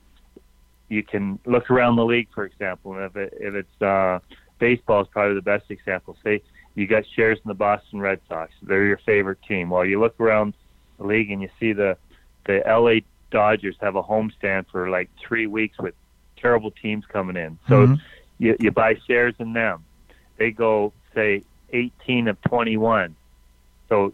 [0.89, 2.95] you can look around the league, for example.
[2.95, 4.21] And if it, if it's uh,
[4.59, 6.17] baseball is probably the best example.
[6.23, 6.43] Say
[6.75, 8.53] you got shares in the Boston Red Sox.
[8.63, 9.71] They're your favorite team.
[9.71, 10.55] Well, you look around
[10.99, 11.97] the league and you see the
[12.47, 13.01] the LA
[13.31, 15.95] Dodgers have a homestand for like three weeks with
[16.37, 17.59] terrible teams coming in.
[17.69, 18.01] So Mhm.
[18.39, 19.85] you you buy shares in them.
[20.39, 23.15] They go say 18 of 21.
[23.89, 24.13] So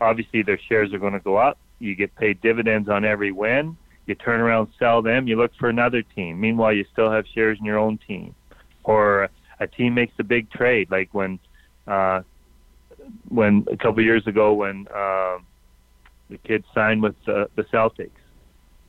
[0.00, 1.58] obviously their shares are going to go up.
[1.78, 3.76] You get paid dividends on every win.
[4.06, 5.28] You turn around, sell them.
[5.28, 6.40] You look for another team.
[6.40, 8.34] Meanwhile, you still have shares in your own team.
[8.84, 9.28] Or
[9.60, 11.38] a team makes a big trade, like when
[11.86, 12.22] uh,
[13.28, 15.38] when a couple years ago when uh,
[16.28, 18.10] the kid signed with the, the Celtics.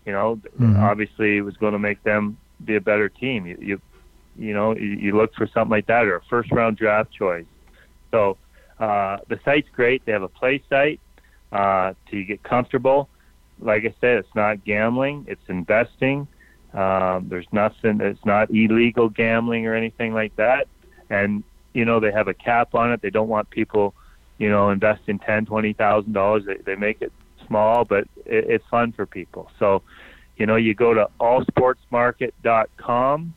[0.06, 0.82] You know, Mhm.
[0.82, 3.46] obviously it was going to make them be a better team.
[3.46, 3.82] You, you,
[4.38, 7.46] you know, you, you look for something like that or a first round draft choice.
[8.12, 8.38] So
[8.80, 10.06] uh, the site's great.
[10.06, 11.00] They have a play site
[11.52, 13.10] uh, to get comfortable.
[13.60, 16.28] Like I said, it's not gambling; it's investing.
[16.74, 18.02] Um, there's nothing.
[18.02, 20.68] It's not illegal gambling or anything like that.
[21.10, 23.02] And you know, they have a cap on it.
[23.02, 23.94] They don't want people,
[24.40, 26.44] you know, investing ten, twenty thousand dollars.
[26.46, 27.12] They they make it
[27.46, 29.52] small, but it, it's fun for people.
[29.60, 29.84] So,
[30.38, 33.34] you know, you go to allsportsmarket.com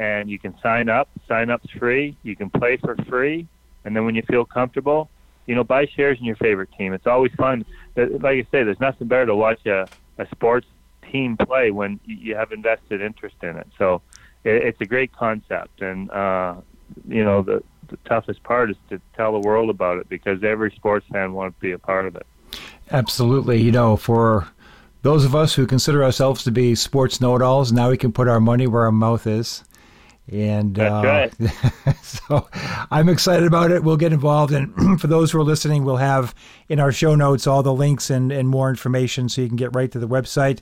[0.00, 1.08] and you can sign up.
[1.28, 2.16] Sign up's free.
[2.22, 3.46] You can play for free,
[3.84, 5.10] and then when you feel comfortable,
[5.46, 6.94] you know, buy shares in your favorite team.
[6.94, 7.64] It's always fun.
[7.96, 9.86] Like I say, there's nothing better to watch a,
[10.16, 10.66] a sports
[11.12, 13.66] team play when you have invested interest in it.
[13.76, 14.00] So
[14.42, 16.54] it, it's a great concept, and uh,
[17.06, 20.70] you know, the the toughest part is to tell the world about it because every
[20.70, 22.26] sports fan wants to be a part of it.
[22.90, 23.60] Absolutely.
[23.60, 24.48] You know, for
[25.02, 28.40] those of us who consider ourselves to be sports know-it-alls, now we can put our
[28.40, 29.64] money where our mouth is.
[30.30, 31.34] And uh, right.
[32.02, 32.48] so
[32.90, 33.82] I'm excited about it.
[33.82, 34.52] We'll get involved.
[34.52, 36.34] And for those who are listening, we'll have
[36.68, 39.74] in our show notes all the links and, and more information so you can get
[39.74, 40.60] right to the website.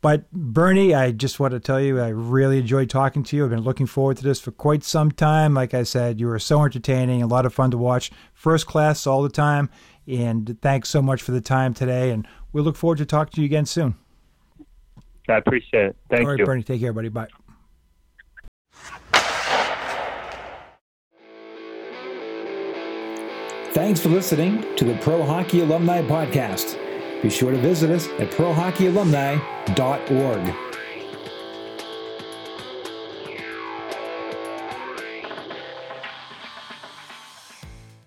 [0.00, 3.44] But Bernie, I just want to tell you, I really enjoyed talking to you.
[3.44, 5.54] I've been looking forward to this for quite some time.
[5.54, 9.06] Like I said, you were so entertaining, a lot of fun to watch, first class
[9.06, 9.70] all the time.
[10.06, 12.10] And thanks so much for the time today.
[12.10, 13.94] And we look forward to talking to you again soon.
[15.26, 15.96] I appreciate it.
[16.10, 16.44] Thank all right, you.
[16.44, 16.62] Bernie.
[16.62, 17.08] Take care, buddy.
[17.08, 17.28] Bye.
[23.74, 26.78] Thanks for listening to the Pro Hockey Alumni Podcast.
[27.22, 30.73] Be sure to visit us at prohockeyalumni.org.